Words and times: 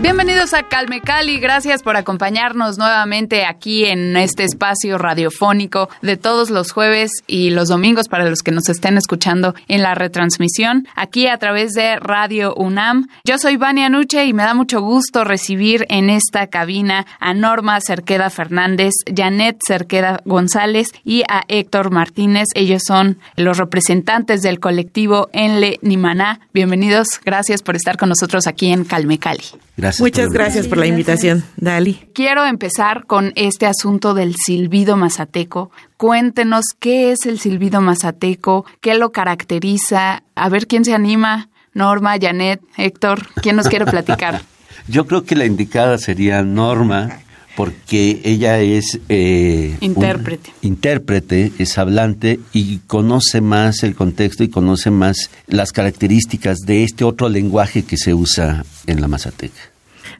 Bienvenidos 0.00 0.54
a 0.54 0.62
Calme 0.62 1.00
Cali, 1.00 1.40
gracias 1.40 1.82
por 1.82 1.96
acompañarnos 1.96 2.78
nuevamente 2.78 3.44
aquí 3.44 3.84
en 3.84 4.16
este 4.16 4.44
espacio 4.44 4.96
radiofónico 4.96 5.88
de 6.02 6.16
todos 6.16 6.50
los 6.50 6.70
jueves 6.70 7.10
y 7.26 7.50
los 7.50 7.68
domingos 7.68 8.06
para 8.06 8.30
los 8.30 8.42
que 8.42 8.52
nos 8.52 8.68
estén 8.68 8.96
escuchando 8.96 9.56
en 9.66 9.82
la 9.82 9.96
retransmisión 9.96 10.86
aquí 10.94 11.26
a 11.26 11.36
través 11.38 11.72
de 11.72 11.96
Radio 11.96 12.54
UNAM. 12.54 13.08
Yo 13.24 13.38
soy 13.38 13.56
Vania 13.56 13.88
Nuche 13.88 14.24
y 14.24 14.32
me 14.32 14.44
da 14.44 14.54
mucho 14.54 14.80
gusto 14.80 15.24
recibir 15.24 15.84
en 15.88 16.10
esta 16.10 16.46
cabina 16.46 17.04
a 17.18 17.34
Norma 17.34 17.80
Cerqueda 17.80 18.30
Fernández, 18.30 18.94
Janet 19.12 19.58
Cerqueda 19.66 20.20
González 20.24 20.92
y 21.04 21.24
a 21.28 21.42
Héctor 21.48 21.90
Martínez. 21.90 22.46
Ellos 22.54 22.82
son 22.86 23.18
los 23.34 23.58
representantes 23.58 24.42
del 24.42 24.60
colectivo 24.60 25.28
Enle 25.32 25.80
Nimaná. 25.82 26.38
Bienvenidos, 26.54 27.20
gracias 27.24 27.62
por 27.62 27.74
estar 27.74 27.96
con 27.96 28.10
nosotros 28.10 28.46
aquí 28.46 28.70
en 28.70 28.84
Calme 28.84 29.18
Cali. 29.18 29.42
Muchas 30.00 30.30
gracias 30.30 30.66
por 30.66 30.78
la 30.78 30.86
invitación, 30.86 31.44
Dali. 31.56 32.08
Quiero 32.12 32.44
empezar 32.44 33.06
con 33.06 33.32
este 33.36 33.66
asunto 33.66 34.12
del 34.12 34.34
silbido 34.34 34.96
mazateco. 34.96 35.70
Cuéntenos 35.96 36.64
qué 36.80 37.12
es 37.12 37.26
el 37.26 37.38
silbido 37.38 37.80
mazateco, 37.80 38.64
qué 38.80 38.94
lo 38.94 39.12
caracteriza. 39.12 40.24
A 40.34 40.48
ver 40.48 40.66
quién 40.66 40.84
se 40.84 40.94
anima. 40.94 41.48
Norma, 41.74 42.16
Janet, 42.20 42.60
Héctor, 42.76 43.28
¿quién 43.40 43.54
nos 43.54 43.68
quiere 43.68 43.84
platicar? 43.84 44.42
Yo 44.88 45.06
creo 45.06 45.24
que 45.24 45.36
la 45.36 45.44
indicada 45.44 45.98
sería 45.98 46.42
Norma, 46.42 47.20
porque 47.58 48.20
ella 48.22 48.60
es 48.60 49.00
eh, 49.08 49.76
intérprete. 49.80 50.52
intérprete, 50.62 51.50
es 51.58 51.76
hablante 51.76 52.38
y 52.52 52.78
conoce 52.86 53.40
más 53.40 53.82
el 53.82 53.96
contexto 53.96 54.44
y 54.44 54.48
conoce 54.48 54.92
más 54.92 55.28
las 55.48 55.72
características 55.72 56.58
de 56.58 56.84
este 56.84 57.02
otro 57.02 57.28
lenguaje 57.28 57.82
que 57.82 57.96
se 57.96 58.14
usa 58.14 58.64
en 58.86 59.00
la 59.00 59.08
Mazateca. 59.08 59.58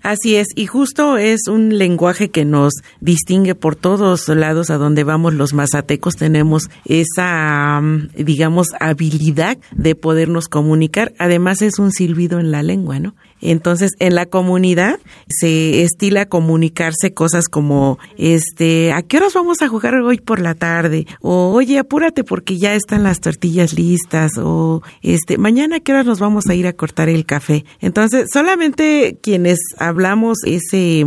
Así 0.02 0.34
es, 0.34 0.48
y 0.56 0.66
justo 0.66 1.16
es 1.16 1.46
un 1.48 1.78
lenguaje 1.78 2.28
que 2.30 2.44
nos 2.44 2.72
distingue 3.00 3.54
por 3.54 3.76
todos 3.76 4.28
lados 4.28 4.70
a 4.70 4.76
donde 4.76 5.04
vamos 5.04 5.32
los 5.32 5.54
mazatecos. 5.54 6.16
Tenemos 6.16 6.64
esa, 6.86 7.80
mm, 7.80 8.08
digamos, 8.16 8.68
habilidad 8.80 9.58
de 9.76 9.94
podernos 9.94 10.48
comunicar. 10.48 11.12
Además 11.20 11.62
es 11.62 11.78
un 11.78 11.92
silbido 11.92 12.40
en 12.40 12.50
la 12.50 12.64
lengua, 12.64 12.98
¿no? 12.98 13.14
Entonces, 13.40 13.92
en 13.98 14.14
la 14.14 14.26
comunidad 14.26 14.98
se 15.28 15.82
estila 15.82 16.26
comunicarse 16.26 17.14
cosas 17.14 17.48
como, 17.48 17.98
este, 18.16 18.92
¿a 18.92 19.02
qué 19.02 19.18
horas 19.18 19.34
vamos 19.34 19.62
a 19.62 19.68
jugar 19.68 19.94
hoy 19.94 20.18
por 20.18 20.40
la 20.40 20.54
tarde? 20.54 21.06
O, 21.20 21.52
oye, 21.52 21.78
apúrate 21.78 22.24
porque 22.24 22.58
ya 22.58 22.74
están 22.74 23.02
las 23.02 23.20
tortillas 23.20 23.74
listas. 23.74 24.32
O, 24.38 24.82
este, 25.02 25.38
mañana 25.38 25.76
a 25.76 25.80
qué 25.80 25.92
horas 25.92 26.06
nos 26.06 26.20
vamos 26.20 26.46
a 26.48 26.54
ir 26.54 26.66
a 26.66 26.72
cortar 26.72 27.08
el 27.08 27.26
café. 27.26 27.64
Entonces, 27.80 28.28
solamente 28.32 29.18
quienes 29.22 29.58
hablamos 29.78 30.38
ese 30.44 31.04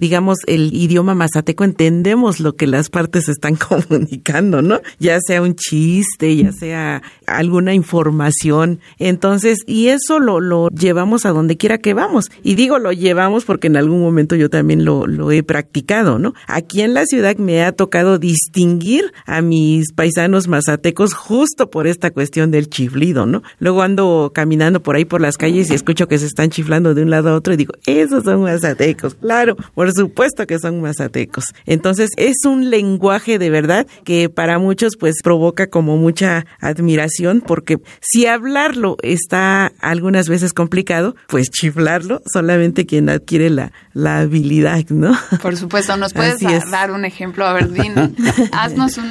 digamos, 0.00 0.38
el 0.46 0.74
idioma 0.74 1.14
mazateco 1.14 1.62
entendemos 1.62 2.40
lo 2.40 2.56
que 2.56 2.66
las 2.66 2.88
partes 2.88 3.28
están 3.28 3.56
comunicando, 3.88 4.62
¿no? 4.62 4.80
Ya 4.98 5.18
sea 5.20 5.42
un 5.42 5.54
chiste, 5.54 6.34
ya 6.34 6.52
sea 6.52 7.02
alguna 7.26 7.74
información. 7.74 8.80
Entonces, 8.98 9.58
y 9.66 9.88
eso 9.88 10.18
lo, 10.18 10.40
lo 10.40 10.70
llevamos 10.70 11.26
a 11.26 11.30
donde 11.30 11.58
quiera 11.58 11.78
que 11.78 11.92
vamos. 11.92 12.30
Y 12.42 12.54
digo 12.54 12.78
lo 12.78 12.92
llevamos 12.92 13.44
porque 13.44 13.66
en 13.66 13.76
algún 13.76 14.00
momento 14.00 14.36
yo 14.36 14.48
también 14.48 14.86
lo, 14.86 15.06
lo 15.06 15.30
he 15.32 15.42
practicado, 15.42 16.18
¿no? 16.18 16.32
Aquí 16.46 16.80
en 16.80 16.94
la 16.94 17.04
ciudad 17.04 17.36
me 17.36 17.62
ha 17.62 17.72
tocado 17.72 18.18
distinguir 18.18 19.12
a 19.26 19.42
mis 19.42 19.92
paisanos 19.92 20.48
mazatecos 20.48 21.12
justo 21.12 21.70
por 21.70 21.86
esta 21.86 22.10
cuestión 22.10 22.50
del 22.50 22.70
chiflido, 22.70 23.26
¿no? 23.26 23.42
Luego 23.58 23.82
ando 23.82 24.32
caminando 24.34 24.82
por 24.82 24.96
ahí 24.96 25.04
por 25.04 25.20
las 25.20 25.36
calles 25.36 25.70
y 25.70 25.74
escucho 25.74 26.08
que 26.08 26.18
se 26.18 26.26
están 26.26 26.48
chiflando 26.48 26.94
de 26.94 27.02
un 27.02 27.10
lado 27.10 27.28
a 27.28 27.34
otro 27.34 27.52
y 27.52 27.58
digo, 27.58 27.74
esos 27.84 28.24
son 28.24 28.42
mazatecos, 28.42 29.14
claro, 29.14 29.56
por 29.74 29.89
por 29.90 29.96
supuesto 29.96 30.46
que 30.46 30.58
son 30.58 30.80
mazatecos. 30.80 31.46
Entonces 31.66 32.10
es 32.16 32.44
un 32.46 32.70
lenguaje 32.70 33.38
de 33.38 33.50
verdad 33.50 33.86
que 34.04 34.28
para 34.28 34.58
muchos 34.58 34.96
pues 34.98 35.16
provoca 35.22 35.68
como 35.68 35.96
mucha 35.96 36.46
admiración 36.60 37.42
porque 37.44 37.78
si 38.00 38.26
hablarlo 38.26 38.96
está 39.02 39.72
algunas 39.80 40.28
veces 40.28 40.52
complicado, 40.52 41.16
pues 41.26 41.50
chiflarlo 41.50 42.22
solamente 42.32 42.86
quien 42.86 43.08
adquiere 43.08 43.50
la, 43.50 43.72
la 43.92 44.20
habilidad, 44.20 44.84
¿no? 44.90 45.18
Por 45.42 45.56
supuesto, 45.56 45.96
¿nos 45.96 46.12
puedes 46.12 46.40
dar 46.70 46.92
un 46.92 47.04
ejemplo? 47.04 47.44
A 47.44 47.52
ver, 47.52 47.68
haznos 48.52 48.98
un, 48.98 49.10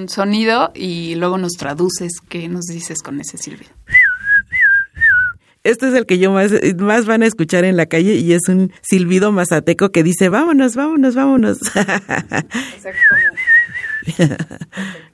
un 0.00 0.08
sonido 0.08 0.72
y 0.74 1.14
luego 1.14 1.38
nos 1.38 1.52
traduces 1.52 2.12
qué 2.28 2.48
nos 2.48 2.64
dices 2.64 3.02
con 3.02 3.20
ese 3.20 3.38
silbido. 3.38 3.70
Este 5.68 5.88
es 5.88 5.94
el 5.94 6.06
que 6.06 6.18
yo 6.18 6.32
más, 6.32 6.50
más 6.78 7.04
van 7.04 7.22
a 7.22 7.26
escuchar 7.26 7.64
en 7.64 7.76
la 7.76 7.84
calle 7.84 8.14
y 8.14 8.32
es 8.32 8.48
un 8.48 8.72
silbido 8.80 9.32
mazateco 9.32 9.90
que 9.90 10.02
dice, 10.02 10.30
vámonos, 10.30 10.74
vámonos, 10.76 11.14
vámonos. 11.14 11.58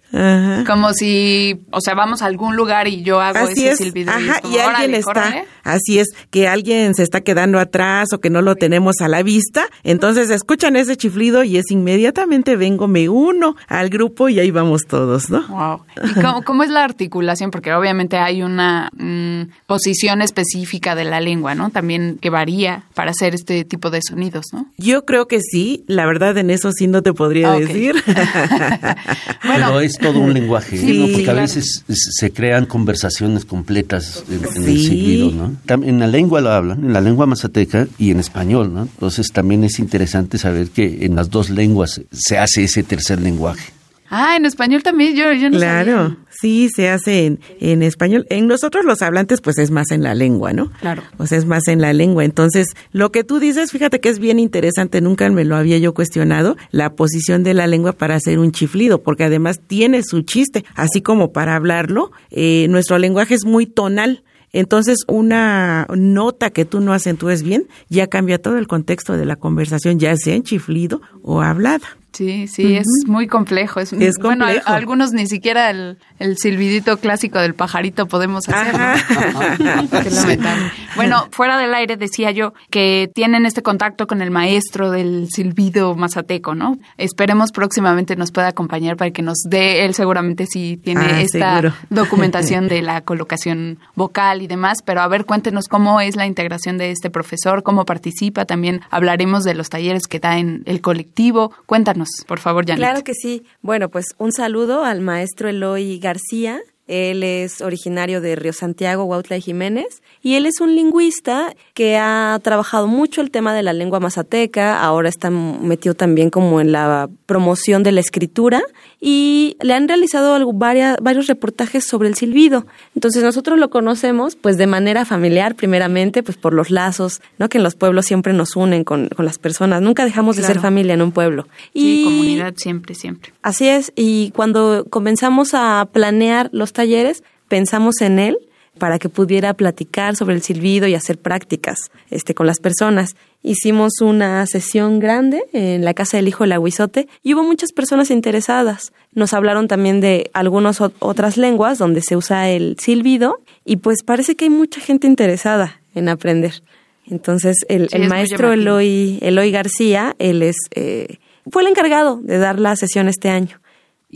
Como 0.66 0.92
si, 0.92 1.64
o 1.70 1.80
sea, 1.80 1.94
vamos 1.94 2.22
a 2.22 2.26
algún 2.26 2.56
lugar 2.56 2.86
y 2.86 3.02
yo 3.02 3.20
hago 3.20 3.48
ese 3.48 3.76
silbido. 3.76 4.12
Ajá, 4.12 4.40
y, 4.48 4.58
alguien 4.58 4.94
está, 4.94 5.44
así 5.64 5.98
es, 5.98 6.08
que 6.30 6.46
alguien 6.46 6.94
se 6.94 7.02
está 7.02 7.22
quedando 7.22 7.58
atrás 7.58 8.12
o 8.12 8.20
que 8.20 8.30
no 8.30 8.40
lo 8.40 8.54
tenemos 8.54 9.00
a 9.00 9.08
la 9.08 9.22
vista, 9.22 9.66
entonces 9.82 10.30
escuchan 10.30 10.76
ese 10.76 10.96
chiflido 10.96 11.42
y 11.42 11.56
es 11.56 11.70
inmediatamente 11.70 12.56
vengo, 12.56 12.86
me 12.86 13.08
uno 13.08 13.56
al 13.66 13.88
grupo 13.88 14.28
y 14.28 14.38
ahí 14.38 14.50
vamos 14.50 14.82
todos, 14.86 15.30
¿no? 15.30 15.46
Wow. 15.48 15.80
¿Y 16.04 16.42
cómo, 16.44 16.62
es 16.62 16.70
la 16.70 16.84
articulación? 16.84 17.50
Porque 17.50 17.72
obviamente 17.72 18.16
hay 18.16 18.42
una 18.42 18.90
mm, 18.96 19.50
posición 19.66 20.22
específica 20.22 20.94
de 20.94 21.04
la 21.04 21.20
lengua, 21.20 21.54
¿no? 21.54 21.70
También 21.70 22.18
que 22.20 22.30
varía 22.30 22.84
para 22.94 23.10
hacer 23.10 23.34
este 23.34 23.64
tipo 23.64 23.90
de 23.90 24.00
sonidos, 24.06 24.46
¿no? 24.52 24.66
Yo 24.78 25.04
creo 25.04 25.26
que 25.26 25.40
sí, 25.40 25.84
la 25.88 26.06
verdad 26.06 26.36
en 26.38 26.50
eso 26.50 26.70
sí 26.72 26.86
no 26.86 27.02
te 27.02 27.12
podría 27.12 27.52
decir. 27.52 27.96
bueno, 29.44 29.80
todo 30.04 30.20
un 30.20 30.34
lenguaje, 30.34 30.76
¿no? 30.76 31.06
porque 31.12 31.30
a 31.30 31.34
veces 31.34 31.84
se 31.88 32.30
crean 32.30 32.66
conversaciones 32.66 33.44
completas 33.44 34.24
en, 34.28 34.64
el 34.64 34.78
silbido, 34.78 35.30
¿no? 35.30 35.56
En 35.84 35.98
la 35.98 36.06
lengua 36.06 36.40
lo 36.40 36.50
hablan, 36.50 36.84
en 36.84 36.92
la 36.92 37.00
lengua 37.00 37.26
mazateca 37.26 37.86
y 37.98 38.10
en 38.10 38.20
español, 38.20 38.72
¿no? 38.72 38.82
Entonces 38.82 39.32
también 39.32 39.64
es 39.64 39.78
interesante 39.78 40.38
saber 40.38 40.68
que 40.68 41.04
en 41.06 41.16
las 41.16 41.30
dos 41.30 41.50
lenguas 41.50 42.02
se 42.12 42.38
hace 42.38 42.64
ese 42.64 42.82
tercer 42.82 43.20
lenguaje. 43.20 43.72
Ah, 44.10 44.36
en 44.36 44.46
español 44.46 44.82
también, 44.82 45.16
yo, 45.16 45.32
yo 45.32 45.50
no 45.50 45.56
Claro, 45.56 46.16
sí, 46.44 46.68
se 46.68 46.90
hace 46.90 47.24
en, 47.24 47.40
en, 47.58 47.82
español. 47.82 48.26
En 48.28 48.46
nosotros 48.46 48.84
los 48.84 49.00
hablantes, 49.00 49.40
pues 49.40 49.56
es 49.56 49.70
más 49.70 49.90
en 49.92 50.02
la 50.02 50.14
lengua, 50.14 50.52
¿no? 50.52 50.70
Claro. 50.80 51.02
O 51.16 51.26
sea, 51.26 51.38
es 51.38 51.46
más 51.46 51.66
en 51.68 51.80
la 51.80 51.94
lengua. 51.94 52.22
Entonces, 52.22 52.66
lo 52.92 53.10
que 53.10 53.24
tú 53.24 53.38
dices, 53.38 53.72
fíjate 53.72 53.98
que 53.98 54.10
es 54.10 54.18
bien 54.18 54.38
interesante, 54.38 55.00
nunca 55.00 55.26
me 55.30 55.46
lo 55.46 55.56
había 55.56 55.78
yo 55.78 55.94
cuestionado, 55.94 56.58
la 56.70 56.96
posición 56.96 57.44
de 57.44 57.54
la 57.54 57.66
lengua 57.66 57.94
para 57.94 58.16
hacer 58.16 58.38
un 58.38 58.52
chiflido, 58.52 59.02
porque 59.02 59.24
además 59.24 59.58
tiene 59.66 60.02
su 60.02 60.20
chiste, 60.20 60.66
así 60.74 61.00
como 61.00 61.32
para 61.32 61.56
hablarlo, 61.56 62.12
eh, 62.30 62.66
nuestro 62.68 62.98
lenguaje 62.98 63.32
es 63.32 63.46
muy 63.46 63.64
tonal. 63.64 64.22
Entonces, 64.52 64.98
una 65.08 65.86
nota 65.96 66.50
que 66.50 66.66
tú 66.66 66.80
no 66.80 66.92
acentúes 66.92 67.42
bien 67.42 67.68
ya 67.88 68.06
cambia 68.06 68.38
todo 68.38 68.58
el 68.58 68.66
contexto 68.66 69.16
de 69.16 69.24
la 69.24 69.36
conversación, 69.36 69.98
ya 69.98 70.14
sea 70.16 70.34
en 70.34 70.42
chiflido 70.42 71.00
o 71.22 71.40
hablada. 71.40 71.96
Sí, 72.14 72.46
sí, 72.46 72.76
es 72.76 72.86
muy 73.06 73.26
complejo. 73.26 73.80
Es, 73.80 73.92
bueno, 74.20 74.46
algunos 74.66 75.12
ni 75.12 75.26
siquiera 75.26 75.70
el, 75.70 75.98
el, 76.20 76.38
silbidito 76.38 76.96
clásico 76.98 77.40
del 77.40 77.54
pajarito 77.54 78.06
podemos 78.06 78.48
hacer. 78.48 78.72
bueno, 80.96 81.26
fuera 81.32 81.58
del 81.58 81.74
aire 81.74 81.96
decía 81.96 82.30
yo 82.30 82.54
que 82.70 83.10
tienen 83.12 83.46
este 83.46 83.62
contacto 83.62 84.06
con 84.06 84.22
el 84.22 84.30
maestro 84.30 84.92
del 84.92 85.26
silbido 85.28 85.96
mazateco, 85.96 86.54
¿no? 86.54 86.78
Esperemos 86.98 87.50
próximamente 87.50 88.14
nos 88.14 88.30
pueda 88.30 88.48
acompañar 88.48 88.96
para 88.96 89.10
que 89.10 89.22
nos 89.22 89.38
dé, 89.48 89.84
él 89.84 89.94
seguramente 89.94 90.46
sí 90.46 90.78
tiene 90.82 91.06
ah, 91.06 91.20
esta 91.20 91.74
documentación 91.90 92.68
de 92.68 92.80
la 92.82 93.00
colocación 93.00 93.80
vocal 93.96 94.40
y 94.40 94.46
demás, 94.46 94.78
pero 94.84 95.00
a 95.00 95.08
ver, 95.08 95.24
cuéntenos 95.24 95.66
cómo 95.66 96.00
es 96.00 96.14
la 96.14 96.26
integración 96.26 96.78
de 96.78 96.92
este 96.92 97.10
profesor, 97.10 97.64
cómo 97.64 97.84
participa, 97.84 98.44
también 98.44 98.82
hablaremos 98.90 99.42
de 99.42 99.54
los 99.54 99.68
talleres 99.68 100.06
que 100.06 100.20
da 100.20 100.38
en 100.38 100.62
el 100.66 100.80
colectivo. 100.80 101.52
Cuéntanos 101.66 102.03
por 102.26 102.38
favor, 102.38 102.64
Janet. 102.66 102.78
Claro 102.78 103.04
que 103.04 103.14
sí. 103.14 103.44
Bueno, 103.62 103.88
pues 103.88 104.06
un 104.18 104.32
saludo 104.32 104.84
al 104.84 105.00
maestro 105.00 105.48
Eloy 105.48 105.98
García, 105.98 106.60
Él 106.86 107.22
es 107.22 107.60
originario 107.60 108.20
de 108.20 108.36
Río 108.36 108.52
Santiago, 108.52 109.04
Huautla 109.04 109.36
y 109.36 109.40
Jiménez, 109.40 110.02
y 110.22 110.34
él 110.34 110.46
es 110.46 110.60
un 110.60 110.74
lingüista 110.74 111.54
que 111.72 111.96
ha 111.96 112.38
trabajado 112.42 112.86
mucho 112.86 113.20
el 113.20 113.30
tema 113.30 113.54
de 113.54 113.62
la 113.62 113.72
lengua 113.72 114.00
mazateca, 114.00 114.82
ahora 114.82 115.08
está 115.08 115.30
metido 115.30 115.94
también 115.94 116.30
como 116.30 116.60
en 116.60 116.72
la 116.72 117.08
promoción 117.26 117.82
de 117.82 117.92
la 117.92 118.00
escritura 118.00 118.62
y 119.00 119.56
le 119.62 119.74
han 119.74 119.88
realizado 119.88 120.52
varios 120.52 121.26
reportajes 121.26 121.84
sobre 121.84 122.08
el 122.08 122.14
silbido. 122.14 122.66
Entonces 122.94 123.22
nosotros 123.22 123.58
lo 123.58 123.70
conocemos 123.70 124.36
pues 124.36 124.56
de 124.58 124.66
manera 124.66 125.04
familiar, 125.04 125.54
primeramente, 125.54 126.22
pues 126.22 126.36
por 126.36 126.52
los 126.52 126.70
lazos, 126.70 127.20
¿no? 127.38 127.48
Que 127.48 127.58
en 127.58 127.64
los 127.64 127.74
pueblos 127.74 128.06
siempre 128.06 128.32
nos 128.32 128.56
unen 128.56 128.84
con, 128.84 129.08
las 129.18 129.38
personas. 129.38 129.80
Nunca 129.80 130.04
dejamos 130.04 130.36
de 130.36 130.42
ser 130.42 130.60
familia 130.60 130.94
en 130.94 131.02
un 131.02 131.12
pueblo. 131.12 131.48
Y 131.72 131.80
sí, 131.80 132.04
comunidad 132.04 132.54
siempre, 132.56 132.94
siempre. 132.94 133.32
Así 133.42 133.68
es. 133.68 133.92
Y 133.96 134.32
cuando 134.32 134.86
comenzamos 134.90 135.54
a 135.54 135.88
planear 135.90 136.50
los 136.52 136.73
talleres, 136.74 137.24
pensamos 137.48 138.02
en 138.02 138.18
él 138.18 138.36
para 138.78 138.98
que 138.98 139.08
pudiera 139.08 139.54
platicar 139.54 140.16
sobre 140.16 140.34
el 140.34 140.42
silbido 140.42 140.86
y 140.86 140.94
hacer 140.94 141.18
prácticas 141.18 141.90
este, 142.10 142.34
con 142.34 142.46
las 142.46 142.58
personas. 142.58 143.14
Hicimos 143.42 144.00
una 144.00 144.44
sesión 144.46 144.98
grande 144.98 145.44
en 145.52 145.84
la 145.84 145.94
casa 145.94 146.16
del 146.16 146.28
hijo 146.28 146.44
del 146.44 146.52
aguizote 146.52 147.08
y 147.22 147.34
hubo 147.34 147.44
muchas 147.44 147.72
personas 147.72 148.10
interesadas. 148.10 148.92
Nos 149.12 149.32
hablaron 149.32 149.68
también 149.68 150.00
de 150.00 150.30
algunas 150.32 150.80
otras 150.80 151.36
lenguas 151.36 151.78
donde 151.78 152.02
se 152.02 152.16
usa 152.16 152.50
el 152.50 152.76
silbido 152.80 153.38
y 153.64 153.76
pues 153.76 154.02
parece 154.02 154.34
que 154.34 154.46
hay 154.46 154.50
mucha 154.50 154.80
gente 154.80 155.06
interesada 155.06 155.80
en 155.94 156.08
aprender. 156.08 156.62
Entonces 157.06 157.58
el, 157.68 157.88
maestro 158.08 158.52
Eloy, 158.52 159.18
Eloy 159.20 159.50
García, 159.50 160.16
él 160.18 160.42
es, 160.42 160.56
eh, 160.74 161.18
fue 161.50 161.62
el 161.62 161.68
encargado 161.68 162.18
de 162.22 162.38
dar 162.38 162.58
la 162.58 162.74
sesión 162.76 163.08
este 163.08 163.28
año. 163.28 163.60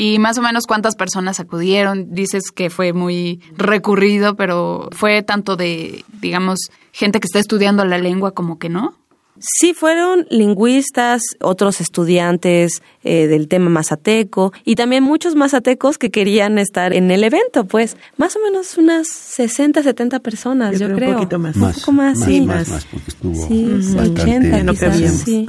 ¿Y 0.00 0.20
más 0.20 0.38
o 0.38 0.42
menos 0.42 0.68
cuántas 0.68 0.94
personas 0.94 1.40
acudieron? 1.40 2.14
Dices 2.14 2.52
que 2.52 2.70
fue 2.70 2.92
muy 2.92 3.40
recurrido, 3.56 4.36
pero 4.36 4.88
fue 4.92 5.24
tanto 5.24 5.56
de, 5.56 6.04
digamos, 6.20 6.70
gente 6.92 7.18
que 7.18 7.26
está 7.26 7.40
estudiando 7.40 7.84
la 7.84 7.98
lengua 7.98 8.30
como 8.30 8.60
que 8.60 8.68
no. 8.68 8.94
Sí, 9.40 9.74
fueron 9.74 10.24
lingüistas, 10.30 11.22
otros 11.40 11.80
estudiantes 11.80 12.80
eh, 13.08 13.26
del 13.26 13.48
tema 13.48 13.70
mazateco 13.70 14.52
y 14.66 14.74
también 14.74 15.02
muchos 15.02 15.34
mazatecos 15.34 15.96
que 15.96 16.10
querían 16.10 16.58
estar 16.58 16.92
en 16.92 17.10
el 17.10 17.24
evento, 17.24 17.64
pues 17.64 17.96
más 18.18 18.36
o 18.36 18.38
menos 18.40 18.76
unas 18.76 19.08
60, 19.08 19.82
70 19.82 20.20
personas, 20.20 20.78
yo, 20.78 20.94
creo. 20.94 21.10
Un 21.10 21.14
poquito 21.14 21.38
más. 21.38 21.56
Un 21.56 21.72
poco 21.72 21.92
más, 21.92 22.20
sí. 22.20 22.42
Más, 22.42 22.68
más, 22.68 22.84
porque 22.84 23.08
estuvo 23.08 23.48
sí, 23.48 23.64
bastante. 23.96 24.70
80, 24.70 25.08
sí. 25.08 25.46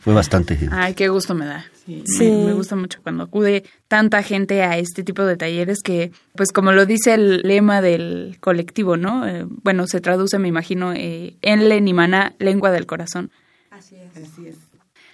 Fue 0.00 0.14
bastante 0.14 0.56
gente. 0.56 0.74
Ay, 0.74 0.94
qué 0.94 1.08
gusto 1.08 1.34
me 1.34 1.44
da. 1.44 1.66
Sí, 1.84 2.30
Me, 2.30 2.54
gusta 2.54 2.76
mucho 2.76 3.00
cuando 3.02 3.24
acude 3.24 3.64
tanta 3.88 4.22
gente 4.22 4.62
a 4.62 4.78
este 4.78 5.04
tipo 5.04 5.22
de 5.26 5.36
talleres 5.36 5.82
que, 5.82 6.12
pues 6.34 6.50
como 6.50 6.72
lo 6.72 6.86
dice 6.86 7.12
el 7.12 7.42
lema 7.42 7.82
del 7.82 8.38
colectivo, 8.40 8.96
¿no? 8.96 9.28
Eh, 9.28 9.44
bueno, 9.62 9.86
se 9.86 10.00
traduce, 10.00 10.38
me 10.38 10.48
imagino, 10.48 10.94
eh, 10.94 11.36
en 11.42 11.68
Lenimana, 11.68 12.34
lengua 12.38 12.70
del 12.70 12.86
corazón. 12.86 13.30
Así 13.70 13.96
es. 13.96 14.16
Así 14.16 14.48
es. 14.48 14.65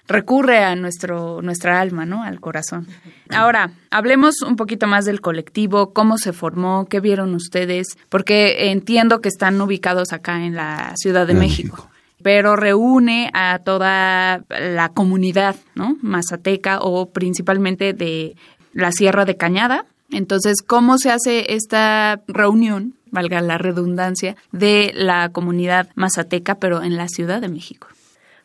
Recurre 0.09 0.65
a 0.65 0.75
nuestro, 0.75 1.43
nuestra 1.43 1.81
alma, 1.81 2.05
¿no? 2.05 2.23
Al 2.23 2.41
corazón. 2.41 2.87
Ahora, 3.31 3.73
hablemos 3.91 4.43
un 4.43 4.57
poquito 4.57 4.87
más 4.87 5.05
del 5.05 5.21
colectivo, 5.21 5.93
cómo 5.93 6.19
se 6.19 6.33
formó, 6.33 6.87
qué 6.87 7.01
vieron 7.01 7.35
ustedes, 7.35 7.87
porque 8.09 8.71
entiendo 8.71 9.21
que 9.21 9.29
están 9.29 9.61
ubicados 9.61 10.13
acá 10.13 10.45
en 10.45 10.55
la 10.55 10.93
Ciudad 10.97 11.27
de 11.27 11.35
México 11.35 11.89
pero 12.23 12.57
reúne 12.57 13.31
a 13.35 13.59
toda 13.65 14.45
la 14.49 14.91
comunidad, 14.91 15.57
¿no? 15.75 15.97
Mazateca 16.03 16.79
o 16.81 17.11
principalmente 17.11 17.93
de 17.93 18.37
la 18.73 18.93
Sierra 18.93 19.25
de 19.25 19.37
Cañada. 19.37 19.87
Entonces, 20.11 20.63
¿cómo 20.65 20.99
se 20.99 21.11
hace 21.11 21.55
esta 21.55 22.23
reunión, 22.29 22.95
valga 23.11 23.41
la 23.41 23.59
redundancia, 23.59 24.37
de 24.53 24.93
la 24.95 25.31
comunidad 25.31 25.89
mazateca, 25.95 26.57
pero 26.57 26.83
en 26.83 26.97
la 26.97 27.09
Ciudad 27.09 27.41
de 27.41 27.49
México? 27.49 27.89